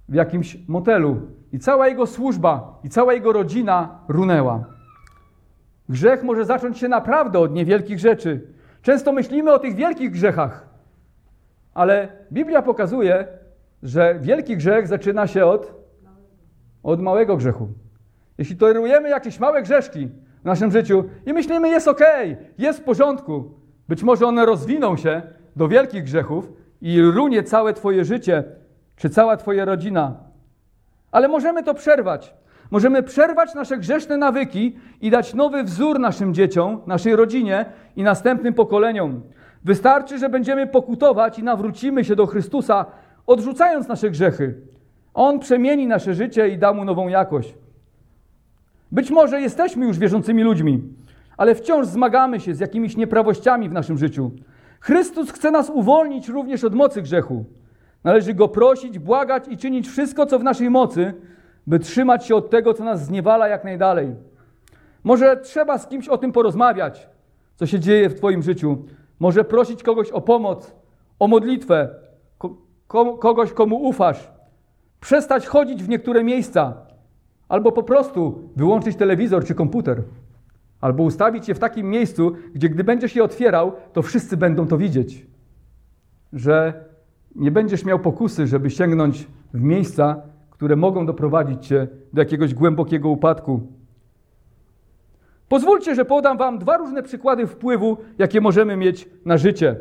w 0.10 0.13
jakimś 0.13 0.58
motelu 0.67 1.21
i 1.52 1.60
cała 1.60 1.88
jego 1.88 2.08
służba, 2.08 2.80
i 2.84 2.89
cała 2.89 3.13
jego 3.13 3.34
rodzina 3.34 3.99
runęła. 4.08 4.63
Grzech 5.89 6.23
może 6.23 6.45
zacząć 6.45 6.78
się 6.78 6.88
naprawdę 6.88 7.39
od 7.39 7.54
niewielkich 7.54 7.99
rzeczy. 7.99 8.47
Często 8.82 9.12
myślimy 9.12 9.54
o 9.54 9.60
tych 9.60 9.75
wielkich 9.75 10.12
grzechach, 10.12 10.67
ale 11.73 12.08
Biblia 12.32 12.62
pokazuje, 12.62 13.38
że 13.84 14.20
wielki 14.22 14.58
grzech 14.58 14.88
zaczyna 14.88 15.28
się 15.28 15.46
od, 15.46 15.74
od 16.84 17.02
małego 17.02 17.38
grzechu. 17.38 17.68
Jeśli 18.38 18.56
tolerujemy 18.56 19.10
jakieś 19.10 19.39
małe 19.39 19.62
grzeszki 19.62 20.10
w 20.42 20.46
naszym 20.46 20.72
życiu 20.72 21.04
i 21.26 21.34
myślimy, 21.34 21.70
jest 21.70 21.88
ok, 21.88 22.02
jest 22.58 22.80
w 22.80 22.84
porządku, 22.84 23.52
być 23.89 24.04
może 24.04 24.26
one 24.26 24.46
rozwiną 24.46 24.98
się 24.98 25.22
do 25.56 25.68
wielkich 25.68 26.04
grzechów 26.04 26.52
i 26.82 27.02
runie 27.02 27.44
całe 27.44 27.74
Twoje 27.74 28.06
życie, 28.06 28.44
czy 28.96 29.10
cała 29.10 29.38
Twoja 29.38 29.65
rodzina. 29.65 30.18
Ale 31.12 31.28
możemy 31.28 31.63
to 31.63 31.74
przerwać. 31.74 32.34
Możemy 32.72 33.04
przerwać 33.04 33.56
nasze 33.56 33.78
grzeszne 33.78 34.18
nawyki 34.18 34.76
i 35.02 35.10
dać 35.10 35.34
nowy 35.34 35.63
wzór 35.63 36.00
naszym 36.00 36.34
dzieciom, 36.34 36.82
naszej 36.88 37.15
rodzinie 37.15 37.65
i 37.96 38.04
następnym 38.04 38.54
pokoleniom. 38.54 39.22
Wystarczy, 39.65 40.18
że 40.18 40.30
będziemy 40.30 40.68
pokutować 40.68 41.39
i 41.39 41.44
nawrócimy 41.44 42.04
się 42.04 42.15
do 42.15 42.26
Chrystusa, 42.26 42.86
odrzucając 43.30 43.88
nasze 43.88 44.10
grzechy. 44.10 44.56
On 45.13 45.39
przemieni 45.39 45.88
nasze 45.88 46.13
życie 46.13 46.50
i 46.50 46.58
da 46.58 46.74
mu 46.74 46.86
nową 46.86 47.08
jakość. 47.08 47.54
Być 48.92 49.12
może 49.12 49.42
jesteśmy 49.42 49.86
już 49.86 50.00
wierzącymi 50.00 50.44
ludźmi, 50.44 50.84
ale 51.38 51.56
wciąż 51.56 51.88
zmagamy 51.88 52.39
się 52.39 52.56
z 52.56 52.60
jakimiś 52.60 52.98
nieprawościami 52.98 53.70
w 53.70 53.74
naszym 53.74 53.98
życiu. 53.98 54.32
Chrystus 54.80 55.32
chce 55.32 55.52
nas 55.52 55.70
uwolnić 55.70 56.28
również 56.28 56.63
od 56.63 56.76
mocy 56.76 57.02
grzechu. 57.02 57.46
Należy 58.04 58.34
go 58.34 58.48
prosić, 58.48 59.00
błagać 59.00 59.48
i 59.48 59.58
czynić 59.58 59.88
wszystko, 59.88 60.26
co 60.26 60.39
w 60.39 60.44
naszej 60.44 60.70
mocy, 60.70 61.13
by 61.68 61.80
trzymać 61.80 62.26
się 62.26 62.36
od 62.36 62.50
tego, 62.50 62.74
co 62.74 62.84
nas 62.84 63.06
zniewala 63.06 63.48
jak 63.48 63.63
najdalej. 63.63 64.15
Może 65.04 65.38
trzeba 65.38 65.78
z 65.78 65.88
kimś 65.88 66.08
o 66.08 66.18
tym 66.18 66.32
porozmawiać, 66.32 67.08
co 67.56 67.65
się 67.65 67.80
dzieje 67.80 68.10
w 68.10 68.15
Twoim 68.15 68.44
życiu. 68.44 68.78
Może 69.20 69.44
prosić 69.44 69.84
kogoś 69.84 70.12
o 70.12 70.22
pomoc, 70.22 70.76
o 71.20 71.28
modlitwę, 71.28 71.89
kogoś, 73.19 73.54
komu 73.54 73.75
ufasz. 73.75 74.32
Przestać 74.99 75.47
chodzić 75.47 75.84
w 75.84 75.89
niektóre 75.89 76.23
miejsca, 76.23 76.73
albo 77.49 77.71
po 77.71 77.84
prostu 77.84 78.49
wyłączyć 78.56 78.95
telewizor 78.95 79.45
czy 79.45 79.56
komputer. 79.56 80.04
Albo 80.82 81.04
ustawić 81.04 81.47
je 81.47 81.56
w 81.56 81.60
takim 81.60 81.89
miejscu, 81.89 82.32
gdzie 82.54 82.69
gdy 82.69 82.84
będziesz 82.84 83.15
je 83.15 83.23
otwierał, 83.23 83.71
to 83.93 84.02
wszyscy 84.02 84.38
będą 84.38 84.67
to 84.67 84.78
widzieć. 84.78 85.28
Że 86.34 86.84
nie 87.36 87.52
będziesz 87.52 87.86
miał 87.86 87.99
pokusy, 87.99 88.47
żeby 88.47 88.69
sięgnąć 88.69 89.28
w 89.54 89.62
miejsca, 89.62 90.21
które 90.49 90.75
mogą 90.75 91.06
doprowadzić 91.06 91.67
cię 91.67 91.88
do 92.13 92.21
jakiegoś 92.21 92.54
głębokiego 92.54 93.10
upadku. 93.10 93.62
Pozwólcie, 95.49 95.95
że 95.95 96.06
podam 96.06 96.38
wam 96.38 96.60
dwa 96.60 96.78
różne 96.78 97.04
przykłady 97.04 97.47
wpływu, 97.47 97.97
jakie 98.17 98.41
możemy 98.41 98.78
mieć 98.78 99.10
na 99.25 99.38
życie 99.38 99.75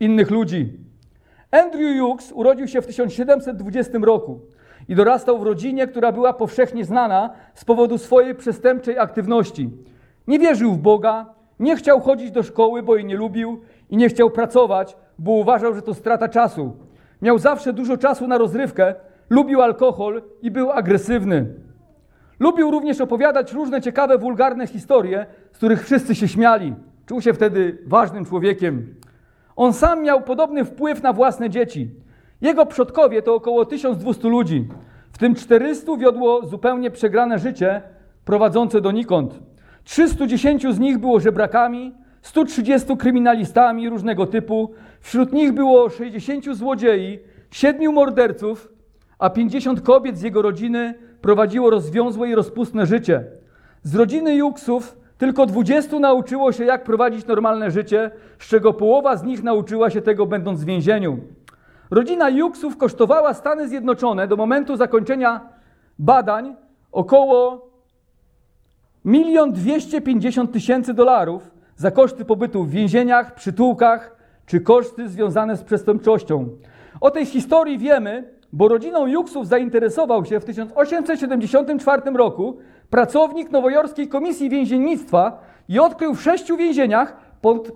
innych 0.00 0.30
ludzi. 0.30 0.78
Andrew 1.52 2.00
Hughes 2.00 2.32
urodził 2.32 2.68
się 2.68 2.82
w 2.82 2.86
1720 2.86 3.98
roku 4.02 4.40
i 4.88 4.94
dorastał 4.94 5.38
w 5.38 5.42
rodzinie, 5.42 5.86
która 5.86 6.12
była 6.12 6.32
powszechnie 6.32 6.84
znana 6.84 7.30
z 7.54 7.64
powodu 7.64 7.98
swojej 7.98 8.34
przestępczej 8.34 8.98
aktywności. 8.98 9.70
Nie 10.26 10.38
wierzył 10.38 10.72
w 10.72 10.78
Boga, 10.78 11.26
nie 11.60 11.76
chciał 11.76 12.00
chodzić 12.00 12.30
do 12.30 12.42
szkoły, 12.42 12.82
bo 12.82 12.96
jej 12.96 13.04
nie 13.04 13.16
lubił 13.16 13.60
i 13.90 13.96
nie 13.96 14.08
chciał 14.08 14.30
pracować, 14.30 14.96
bo 15.18 15.32
uważał, 15.32 15.74
że 15.74 15.82
to 15.82 15.94
strata 15.94 16.28
czasu. 16.28 16.76
Miał 17.22 17.38
zawsze 17.38 17.72
dużo 17.72 17.96
czasu 17.96 18.26
na 18.26 18.38
rozrywkę, 18.38 18.94
lubił 19.30 19.62
alkohol 19.62 20.22
i 20.42 20.50
był 20.50 20.70
agresywny. 20.70 21.46
Lubił 22.40 22.70
również 22.70 23.00
opowiadać 23.00 23.52
różne 23.52 23.80
ciekawe, 23.80 24.18
wulgarne 24.18 24.66
historie, 24.66 25.26
z 25.52 25.56
których 25.56 25.84
wszyscy 25.84 26.14
się 26.14 26.28
śmiali. 26.28 26.74
Czuł 27.06 27.20
się 27.20 27.32
wtedy 27.32 27.78
ważnym 27.86 28.24
człowiekiem. 28.24 28.94
On 29.56 29.72
sam 29.72 30.02
miał 30.02 30.22
podobny 30.22 30.64
wpływ 30.64 31.02
na 31.02 31.12
własne 31.12 31.50
dzieci. 31.50 31.90
Jego 32.40 32.66
przodkowie 32.66 33.22
to 33.22 33.34
około 33.34 33.64
1200 33.64 34.28
ludzi, 34.28 34.68
w 35.12 35.18
tym 35.18 35.34
400 35.34 35.96
wiodło 35.96 36.46
zupełnie 36.46 36.90
przegrane 36.90 37.38
życie, 37.38 37.82
prowadzące 38.24 38.80
donikąd. 38.80 39.40
310 39.84 40.66
z 40.70 40.78
nich 40.78 40.98
było 40.98 41.20
żebrakami, 41.20 41.94
130 42.22 42.96
kryminalistami 42.96 43.88
różnego 43.88 44.26
typu, 44.26 44.70
wśród 45.00 45.32
nich 45.32 45.52
było 45.52 45.88
60 45.88 46.44
złodziei, 46.44 47.18
7 47.50 47.92
morderców, 47.92 48.68
a 49.18 49.30
50 49.30 49.80
kobiet 49.80 50.18
z 50.18 50.22
jego 50.22 50.42
rodziny 50.42 50.94
prowadziło 51.20 51.70
rozwiązłe 51.70 52.28
i 52.28 52.34
rozpustne 52.34 52.86
życie. 52.86 53.24
Z 53.82 53.94
rodziny 53.94 54.34
Juksów 54.36 54.96
tylko 55.22 55.46
20 55.46 55.98
nauczyło 55.98 56.52
się, 56.52 56.64
jak 56.64 56.84
prowadzić 56.84 57.26
normalne 57.26 57.70
życie, 57.70 58.10
z 58.38 58.48
czego 58.48 58.72
połowa 58.72 59.16
z 59.16 59.22
nich 59.22 59.42
nauczyła 59.42 59.90
się 59.90 60.02
tego, 60.02 60.26
będąc 60.26 60.60
w 60.60 60.64
więzieniu. 60.64 61.18
Rodzina 61.90 62.28
Juksów 62.28 62.76
kosztowała 62.76 63.34
Stany 63.34 63.68
Zjednoczone 63.68 64.28
do 64.28 64.36
momentu 64.36 64.76
zakończenia 64.76 65.40
badań 65.98 66.56
około 66.92 67.68
1 69.04 69.52
250 69.52 70.52
tysięcy 70.52 70.94
dolarów 70.94 71.50
za 71.76 71.90
koszty 71.90 72.24
pobytu 72.24 72.64
w 72.64 72.70
więzieniach, 72.70 73.34
przytułkach 73.34 74.16
czy 74.46 74.60
koszty 74.60 75.08
związane 75.08 75.56
z 75.56 75.62
przestępczością. 75.62 76.48
O 77.00 77.10
tej 77.10 77.26
historii 77.26 77.78
wiemy, 77.78 78.24
bo 78.52 78.68
rodziną 78.68 79.06
Juksów 79.06 79.48
zainteresował 79.48 80.24
się 80.24 80.40
w 80.40 80.44
1874 80.44 82.02
roku 82.10 82.58
pracownik 82.90 83.50
nowojorskiej 83.50 84.08
Komisji 84.08 84.50
Więziennictwa 84.50 85.40
i 85.68 85.78
odkrył 85.78 86.14
w 86.14 86.22
sześciu 86.22 86.56
więzieniach 86.56 87.16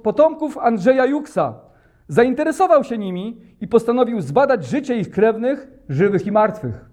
potomków 0.03 0.59
Andrzeja 0.59 1.07
Juksa. 1.07 1.55
Zainteresował 2.09 2.85
się 2.85 2.99
nimi 2.99 3.41
i 3.61 3.69
postanowił 3.69 4.21
zbadać 4.21 4.67
życie 4.67 4.97
ich 4.97 5.11
krewnych, 5.11 5.69
żywych 5.89 6.27
i 6.27 6.33
martwych. 6.33 6.85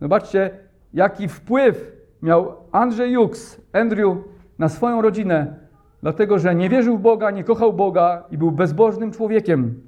Zobaczcie, 0.00 0.50
jaki 0.94 1.28
wpływ 1.28 1.92
miał 2.22 2.54
Andrzej 2.72 3.12
Juks, 3.12 3.60
Andrew, 3.72 4.16
na 4.58 4.68
swoją 4.68 5.02
rodzinę, 5.02 5.54
dlatego 6.02 6.38
że 6.38 6.54
nie 6.54 6.68
wierzył 6.68 6.98
w 6.98 7.00
Boga, 7.00 7.30
nie 7.30 7.44
kochał 7.44 7.72
Boga 7.72 8.24
i 8.30 8.38
był 8.38 8.50
bezbożnym 8.50 9.12
człowiekiem. 9.12 9.82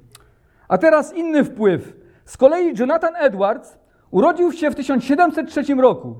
A 0.67 0.77
teraz 0.77 1.13
inny 1.13 1.43
wpływ. 1.43 2.02
Z 2.25 2.37
kolei 2.37 2.73
Jonathan 2.79 3.13
Edwards 3.15 3.79
urodził 4.11 4.51
się 4.51 4.71
w 4.71 4.75
1703 4.75 5.75
roku 5.75 6.15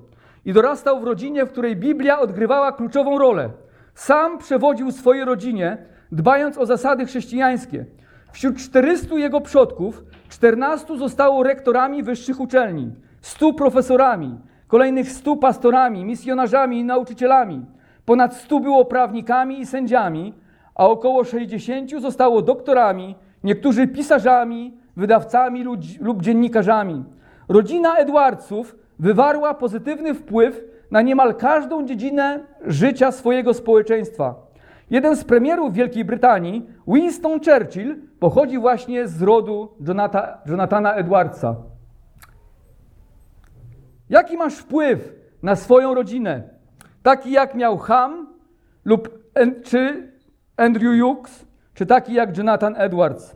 i 0.45 0.53
dorastał 0.53 0.99
w 0.99 1.03
rodzinie, 1.03 1.45
w 1.45 1.51
której 1.51 1.75
Biblia 1.75 2.19
odgrywała 2.19 2.71
kluczową 2.71 3.17
rolę. 3.17 3.49
Sam 3.95 4.37
przewodził 4.37 4.91
swojej 4.91 5.25
rodzinie, 5.25 5.77
dbając 6.11 6.57
o 6.57 6.65
zasady 6.65 7.05
chrześcijańskie. 7.05 7.85
Wśród 8.31 8.57
400 8.57 9.15
jego 9.15 9.41
przodków 9.41 10.03
14 10.29 10.97
zostało 10.97 11.43
rektorami 11.43 12.03
wyższych 12.03 12.39
uczelni, 12.39 12.91
100 13.21 13.53
profesorami, 13.53 14.39
kolejnych 14.67 15.11
100 15.11 15.35
pastorami, 15.35 16.05
misjonarzami 16.05 16.79
i 16.79 16.83
nauczycielami. 16.83 17.65
Ponad 18.05 18.35
100 18.35 18.59
było 18.59 18.85
prawnikami 18.85 19.59
i 19.59 19.65
sędziami, 19.65 20.33
a 20.75 20.87
około 20.87 21.23
60 21.23 21.91
zostało 22.01 22.41
doktorami, 22.41 23.15
niektórzy 23.43 23.87
pisarzami, 23.87 24.77
wydawcami 24.97 25.63
lub 25.99 26.21
dziennikarzami. 26.21 27.05
Rodzina 27.49 27.97
Edwardsów 27.97 28.75
wywarła 28.99 29.53
pozytywny 29.53 30.13
wpływ 30.13 30.63
na 30.91 31.01
niemal 31.01 31.35
każdą 31.35 31.85
dziedzinę 31.85 32.39
życia 32.65 33.11
swojego 33.11 33.53
społeczeństwa. 33.53 34.35
Jeden 34.89 35.15
z 35.15 35.23
premierów 35.23 35.73
Wielkiej 35.73 36.05
Brytanii, 36.05 36.69
Winston 36.87 37.39
Churchill, 37.39 38.01
pochodzi 38.19 38.57
właśnie 38.57 39.07
z 39.07 39.21
rodu 39.21 39.69
Jonata, 39.87 40.41
Jonathana 40.45 40.93
Edwardsa. 40.93 41.55
Jaki 44.09 44.37
masz 44.37 44.55
wpływ 44.55 45.13
na 45.43 45.55
swoją 45.55 45.93
rodzinę? 45.93 46.43
Taki 47.03 47.31
jak 47.31 47.55
miał 47.55 47.77
Ham 47.77 48.27
lub 48.85 49.09
czy 49.63 50.11
Andrew 50.57 51.01
Hughes, 51.01 51.45
czy 51.73 51.85
taki 51.85 52.13
jak 52.13 52.37
Jonathan 52.37 52.75
Edwards? 52.77 53.35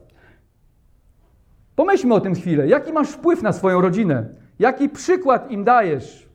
Pomyślmy 1.77 2.13
o 2.13 2.19
tym 2.19 2.35
chwilę. 2.35 2.67
Jaki 2.67 2.93
masz 2.93 3.09
wpływ 3.09 3.41
na 3.41 3.53
swoją 3.53 3.81
rodzinę? 3.81 4.25
Jaki 4.59 4.89
przykład 4.89 5.51
im 5.51 5.63
dajesz? 5.63 6.29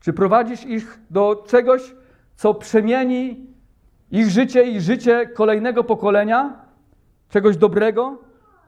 Czy 0.00 0.12
prowadzisz 0.12 0.64
ich 0.64 0.98
do 1.10 1.44
czegoś, 1.46 1.94
co 2.36 2.54
przemieni 2.54 3.46
ich 4.10 4.30
życie 4.30 4.62
i 4.62 4.80
życie 4.80 5.26
kolejnego 5.26 5.84
pokolenia? 5.84 6.56
Czegoś 7.28 7.56
dobrego? 7.56 8.18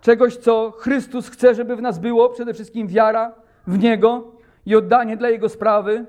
Czegoś, 0.01 0.36
co 0.36 0.70
Chrystus 0.70 1.28
chce, 1.28 1.55
żeby 1.55 1.76
w 1.76 1.82
nas 1.82 1.99
było? 1.99 2.28
Przede 2.28 2.55
wszystkim 2.55 2.86
wiara 2.86 3.32
w 3.66 3.78
Niego 3.78 4.32
i 4.66 4.76
oddanie 4.76 5.16
dla 5.16 5.28
Jego 5.28 5.49
sprawy. 5.49 6.07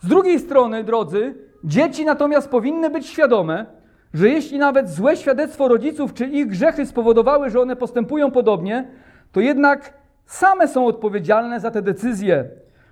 Z 0.00 0.06
drugiej 0.06 0.38
strony, 0.38 0.84
drodzy, 0.84 1.34
dzieci 1.64 2.04
natomiast 2.04 2.48
powinny 2.48 2.90
być 2.90 3.06
świadome, 3.06 3.66
że 4.14 4.28
jeśli 4.28 4.58
nawet 4.58 4.90
złe 4.90 5.16
świadectwo 5.16 5.68
rodziców 5.68 6.14
czy 6.14 6.26
ich 6.26 6.46
grzechy 6.46 6.86
spowodowały, 6.86 7.50
że 7.50 7.60
one 7.60 7.76
postępują 7.76 8.30
podobnie, 8.30 8.88
to 9.32 9.40
jednak 9.40 9.94
same 10.26 10.68
są 10.68 10.86
odpowiedzialne 10.86 11.60
za 11.60 11.70
te 11.70 11.82
decyzje. 11.82 12.44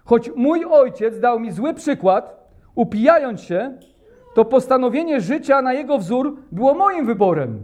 Choć 0.05 0.31
mój 0.37 0.65
ojciec 0.65 1.21
dał 1.21 1.41
mi 1.41 1.53
zły 1.53 1.75
przykład, 1.75 2.51
upijając 2.75 3.41
się, 3.41 3.79
to 4.35 4.45
postanowienie 4.45 5.21
życia 5.21 5.63
na 5.63 5.73
jego 5.73 5.99
wzór 5.99 6.37
było 6.53 6.75
moim 6.75 7.07
wyborem, 7.07 7.61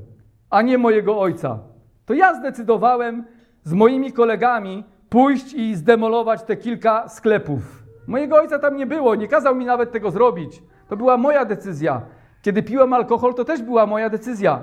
a 0.50 0.62
nie 0.62 0.78
mojego 0.78 1.20
ojca. 1.20 1.58
To 2.06 2.14
ja 2.14 2.34
zdecydowałem 2.34 3.24
z 3.64 3.72
moimi 3.72 4.12
kolegami 4.12 4.84
pójść 5.08 5.54
i 5.54 5.74
zdemolować 5.74 6.42
te 6.42 6.56
kilka 6.56 7.08
sklepów. 7.08 7.84
Mojego 8.06 8.36
ojca 8.36 8.58
tam 8.58 8.76
nie 8.76 8.86
było, 8.86 9.14
nie 9.14 9.28
kazał 9.28 9.54
mi 9.54 9.64
nawet 9.64 9.92
tego 9.92 10.10
zrobić. 10.10 10.62
To 10.88 10.96
była 10.96 11.16
moja 11.16 11.44
decyzja. 11.44 12.02
Kiedy 12.46 12.62
piłem 12.62 12.92
alkohol, 12.92 13.34
to 13.34 13.44
też 13.44 13.62
była 13.62 13.86
moja 13.86 14.10
decyzja. 14.10 14.62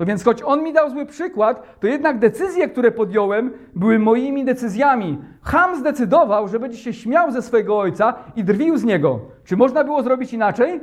No 0.00 0.06
więc 0.06 0.24
choć 0.24 0.42
on 0.42 0.62
mi 0.62 0.72
dał 0.72 0.90
zły 0.90 1.06
przykład, 1.06 1.80
to 1.80 1.86
jednak 1.86 2.18
decyzje, 2.18 2.68
które 2.68 2.90
podjąłem, 2.90 3.52
były 3.74 3.98
moimi 3.98 4.44
decyzjami. 4.44 5.18
Ham 5.42 5.76
zdecydował, 5.76 6.48
że 6.48 6.60
będzie 6.60 6.78
się 6.78 6.92
śmiał 6.92 7.30
ze 7.30 7.42
swojego 7.42 7.78
ojca 7.78 8.14
i 8.36 8.44
drwił 8.44 8.76
z 8.76 8.84
niego. 8.84 9.20
Czy 9.44 9.56
można 9.56 9.84
było 9.84 10.02
zrobić 10.02 10.32
inaczej? 10.32 10.80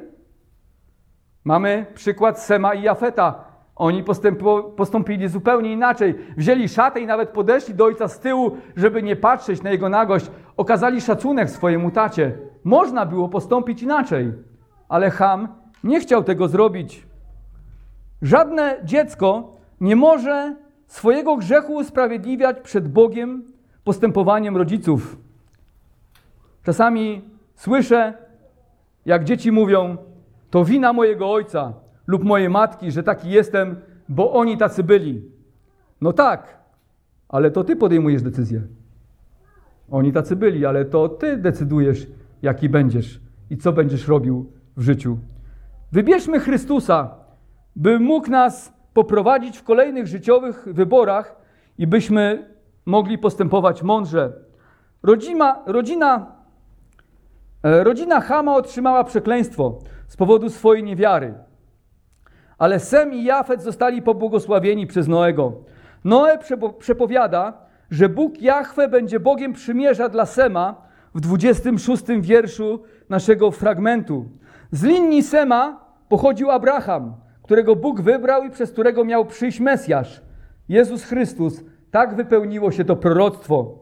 Mamy 1.44 1.86
przykład 1.94 2.40
Sema 2.40 2.74
i 2.74 2.82
Jafeta. 2.82 3.44
Oni 3.76 4.04
postąpili 4.78 5.28
zupełnie 5.28 5.72
inaczej. 5.72 6.16
Wzięli 6.38 6.70
szatę 6.70 7.00
i 7.00 7.06
nawet 7.06 7.30
podeszli 7.30 7.74
do 7.74 7.86
ojca 7.86 8.08
z 8.08 8.20
tyłu, 8.20 8.58
żeby 8.76 9.04
nie 9.04 9.16
patrzeć 9.16 9.64
na 9.64 9.72
jego 9.72 9.90
nagość. 9.90 10.32
Okazali 10.58 11.02
szacunek 11.02 11.50
swojemu 11.50 11.92
tacie. 11.92 12.38
Można 12.64 13.06
było 13.06 13.30
postąpić 13.30 13.84
inaczej, 13.84 14.34
ale 14.90 15.10
Ham 15.10 15.65
nie 15.86 16.00
chciał 16.00 16.24
tego 16.24 16.48
zrobić. 16.48 17.08
Żadne 18.22 18.78
dziecko 18.84 19.58
nie 19.82 19.96
może 19.96 20.56
swojego 20.88 21.38
grzechu 21.38 21.76
usprawiedliwiać 21.76 22.58
przed 22.60 22.88
Bogiem 22.88 23.44
postępowaniem 23.84 24.58
rodziców. 24.58 25.18
Czasami 26.64 27.22
słyszę, 27.56 28.14
jak 29.06 29.24
dzieci 29.24 29.52
mówią: 29.52 29.98
To 30.50 30.66
wina 30.66 30.94
mojego 30.94 31.32
ojca 31.32 31.74
lub 32.08 32.24
mojej 32.24 32.50
matki, 32.50 32.92
że 32.92 33.04
taki 33.04 33.30
jestem, 33.30 33.76
bo 34.10 34.34
oni 34.34 34.58
tacy 34.58 34.84
byli. 34.84 35.22
No 36.02 36.14
tak, 36.14 36.58
ale 37.30 37.52
to 37.52 37.64
ty 37.64 37.76
podejmujesz 37.76 38.22
decyzję. 38.22 38.62
Oni 39.92 40.14
tacy 40.14 40.36
byli, 40.36 40.66
ale 40.66 40.86
to 40.86 41.10
ty 41.10 41.38
decydujesz, 41.38 42.08
jaki 42.42 42.70
będziesz 42.70 43.22
i 43.50 43.58
co 43.58 43.74
będziesz 43.74 44.08
robił 44.08 44.52
w 44.78 44.82
życiu. 44.82 45.18
Wybierzmy 45.96 46.40
Chrystusa 46.40 47.10
by 47.76 48.00
mógł 48.00 48.30
nas 48.30 48.74
poprowadzić 48.94 49.58
w 49.58 49.64
kolejnych 49.64 50.08
życiowych 50.08 50.68
wyborach 50.74 51.36
i 51.78 51.88
byśmy 51.88 52.50
mogli 52.86 53.18
postępować 53.18 53.84
mądrze. 53.84 54.34
Rodzima, 55.04 55.64
rodzina, 55.66 56.32
e, 57.64 57.84
rodzina 57.84 58.22
Hama 58.22 58.56
otrzymała 58.56 59.04
przekleństwo 59.04 59.80
z 60.08 60.18
powodu 60.18 60.50
swojej 60.50 60.84
niewiary. 60.84 61.34
Ale 62.58 62.80
Sem 62.80 63.14
i 63.14 63.24
Jafet 63.24 63.62
zostali 63.62 64.02
pobłogosławieni 64.02 64.88
przez 64.88 65.08
Noego. 65.08 65.54
Noe 66.04 66.38
przepowiada, 66.80 67.54
że 67.92 68.10
Bóg 68.10 68.42
Jahwe 68.42 68.88
będzie 68.88 69.20
Bogiem 69.20 69.54
przymierza 69.54 70.10
dla 70.10 70.26
Sema 70.26 70.82
w 71.16 71.22
26 71.22 72.04
wierszu 72.22 72.84
naszego 73.10 73.52
fragmentu. 73.52 74.26
Z 74.72 74.84
linii 74.84 75.24
Sema 75.24 75.85
pochodził 76.10 76.52
Abraham, 76.52 77.14
którego 77.44 77.76
Bóg 77.76 78.02
wybrał 78.02 78.44
i 78.44 78.50
przez 78.50 78.72
którego 78.72 79.06
miał 79.06 79.26
przyjść 79.26 79.60
Mesjasz, 79.60 80.22
Jezus 80.70 81.04
Chrystus. 81.04 81.64
Tak 81.92 82.16
wypełniło 82.16 82.72
się 82.72 82.86
to 82.86 82.96
proroctwo. 82.96 83.80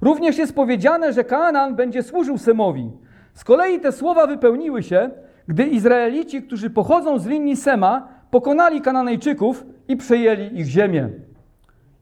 Również 0.00 0.38
jest 0.38 0.54
powiedziane, 0.54 1.12
że 1.12 1.24
Kanaan 1.24 1.76
będzie 1.76 2.02
służył 2.02 2.38
Semowi. 2.38 2.90
Z 3.34 3.44
kolei 3.44 3.80
te 3.80 3.92
słowa 3.92 4.26
wypełniły 4.26 4.82
się, 4.82 5.10
gdy 5.48 5.64
Izraelici, 5.64 6.42
którzy 6.42 6.70
pochodzą 6.70 7.18
z 7.18 7.26
linii 7.26 7.56
Sema, 7.56 8.08
pokonali 8.30 8.80
Kananejczyków 8.80 9.64
i 9.88 9.96
przejęli 9.96 10.60
ich 10.60 10.66
ziemię. 10.66 11.08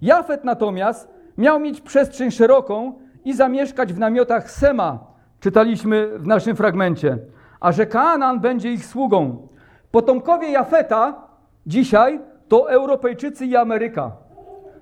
Jafet 0.02 0.44
natomiast 0.44 1.14
miał 1.38 1.60
mieć 1.60 1.80
przestrzeń 1.80 2.30
szeroką 2.30 2.92
i 3.24 3.34
zamieszkać 3.34 3.92
w 3.92 3.98
namiotach 3.98 4.50
Sema, 4.50 4.98
czytaliśmy 5.40 6.18
w 6.18 6.26
naszym 6.26 6.56
fragmencie, 6.56 7.18
a 7.60 7.72
że 7.72 7.86
Kanaan 7.86 8.40
będzie 8.40 8.72
ich 8.72 8.86
sługą. 8.86 9.48
Potomkowie 9.94 10.50
Jafeta 10.50 11.28
dzisiaj 11.66 12.20
to 12.48 12.70
Europejczycy 12.70 13.46
i 13.46 13.56
Ameryka. 13.56 14.12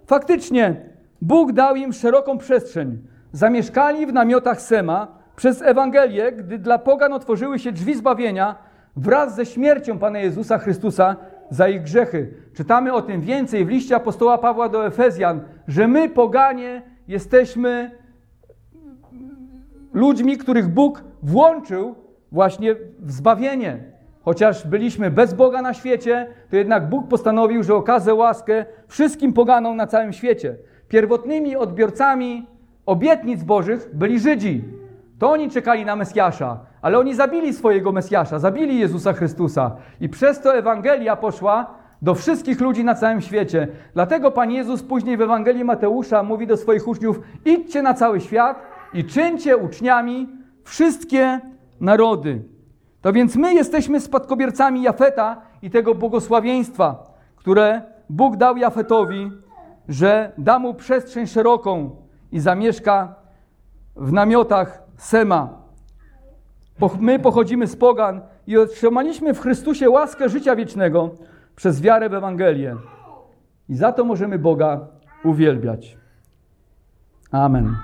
Faktycznie 0.07 0.77
Bóg 1.23 1.53
dał 1.53 1.77
im 1.77 1.93
szeroką 1.93 2.39
przestrzeń. 2.39 2.99
Zamieszkali 3.33 4.07
w 4.07 4.13
namiotach 4.13 4.61
Sema 4.61 5.09
przez 5.37 5.63
Ewangelię, 5.63 6.33
gdy 6.33 6.59
dla 6.59 6.79
pogan 6.79 7.13
otworzyły 7.13 7.59
się 7.59 7.73
drzwi 7.73 7.95
zbawienia 7.95 8.55
wraz 8.97 9.35
ze 9.35 9.47
śmiercią 9.47 9.99
Pana 9.99 10.19
Jezusa 10.19 10.59
Chrystusa 10.59 11.17
za 11.51 11.69
ich 11.69 11.83
grzechy. 11.83 12.35
Czytamy 12.55 12.93
o 12.93 13.03
tym 13.03 13.21
więcej 13.21 13.65
w 13.65 13.69
liście 13.69 13.97
apostoła 13.97 14.39
Pawła 14.39 14.69
do 14.69 14.87
Efezjan, 14.87 15.41
że 15.69 15.89
my, 15.89 16.09
poganie, 16.09 16.83
jesteśmy 17.09 17.91
ludźmi, 19.93 20.39
których 20.39 20.69
Bóg 20.69 21.05
włączył 21.23 21.95
właśnie 22.31 22.75
w 22.99 23.13
zbawienie. 23.13 23.92
Chociaż 24.25 24.67
byliśmy 24.67 25.11
bez 25.11 25.35
Boga 25.35 25.63
na 25.63 25.75
świecie, 25.75 26.27
to 26.51 26.57
jednak 26.57 26.89
Bóg 26.89 27.09
postanowił, 27.09 27.63
że 27.63 27.75
okazę 27.75 28.15
łaskę 28.15 28.65
wszystkim 28.89 29.33
poganom 29.33 29.77
na 29.77 29.87
całym 29.87 30.13
świecie. 30.13 30.57
Pierwotnymi 30.89 31.57
odbiorcami 31.57 32.47
obietnic 32.87 33.43
Bożych 33.43 33.91
byli 33.93 34.21
Żydzi. 34.21 34.65
To 35.19 35.31
oni 35.31 35.51
czekali 35.51 35.85
na 35.85 35.97
Mesjasza, 35.97 36.61
ale 36.83 36.99
oni 36.99 37.15
zabili 37.15 37.53
swojego 37.55 37.93
Mesjasza, 37.93 38.39
zabili 38.39 38.79
Jezusa 38.79 39.13
Chrystusa. 39.13 39.77
I 40.01 40.09
przez 40.09 40.41
to 40.41 40.55
Ewangelia 40.55 41.17
poszła 41.17 41.75
do 42.03 42.15
wszystkich 42.15 42.61
ludzi 42.61 42.85
na 42.85 42.95
całym 42.95 43.21
świecie. 43.21 43.69
Dlatego 43.95 44.31
Pan 44.31 44.51
Jezus 44.51 44.83
później 44.83 45.17
w 45.17 45.21
Ewangelii 45.21 45.65
Mateusza 45.65 46.23
mówi 46.23 46.47
do 46.47 46.57
swoich 46.57 46.89
uczniów: 46.89 47.21
idźcie 47.45 47.83
na 47.83 47.95
cały 47.95 48.21
świat 48.21 48.63
i 48.95 49.05
czyńcie 49.05 49.57
uczniami 49.57 50.29
wszystkie 50.65 51.41
narody. 51.81 52.52
To 53.03 53.13
więc 53.13 53.37
my 53.37 53.55
jesteśmy 53.55 54.01
spadkobiercami 54.01 54.83
Jafeta 54.83 55.43
i 55.63 55.71
tego 55.71 55.95
błogosławieństwa, 55.95 57.15
które 57.37 57.83
Bóg 58.11 58.37
dał 58.37 58.57
Jafetowi, 58.57 59.31
że 59.89 60.33
da 60.39 60.59
mu 60.59 60.75
przestrzeń 60.75 61.27
szeroką 61.27 61.97
i 62.33 62.41
zamieszka 62.41 63.15
w 63.97 64.13
namiotach 64.13 64.83
Sema. 64.97 65.49
My 67.01 67.19
pochodzimy 67.19 67.67
z 67.67 67.77
Pogan 67.77 68.21
i 68.47 68.59
otrzymaliśmy 68.59 69.35
w 69.35 69.41
Chrystusie 69.41 69.91
łaskę 69.91 70.29
życia 70.29 70.57
wiecznego 70.57 71.11
przez 71.57 71.81
wiarę 71.81 72.09
w 72.09 72.15
Ewangelię. 72.15 72.77
I 73.69 73.75
za 73.75 73.93
to 73.93 74.05
możemy 74.05 74.39
Boga 74.39 74.81
uwielbiać. 75.25 75.97
Amen. 77.33 77.77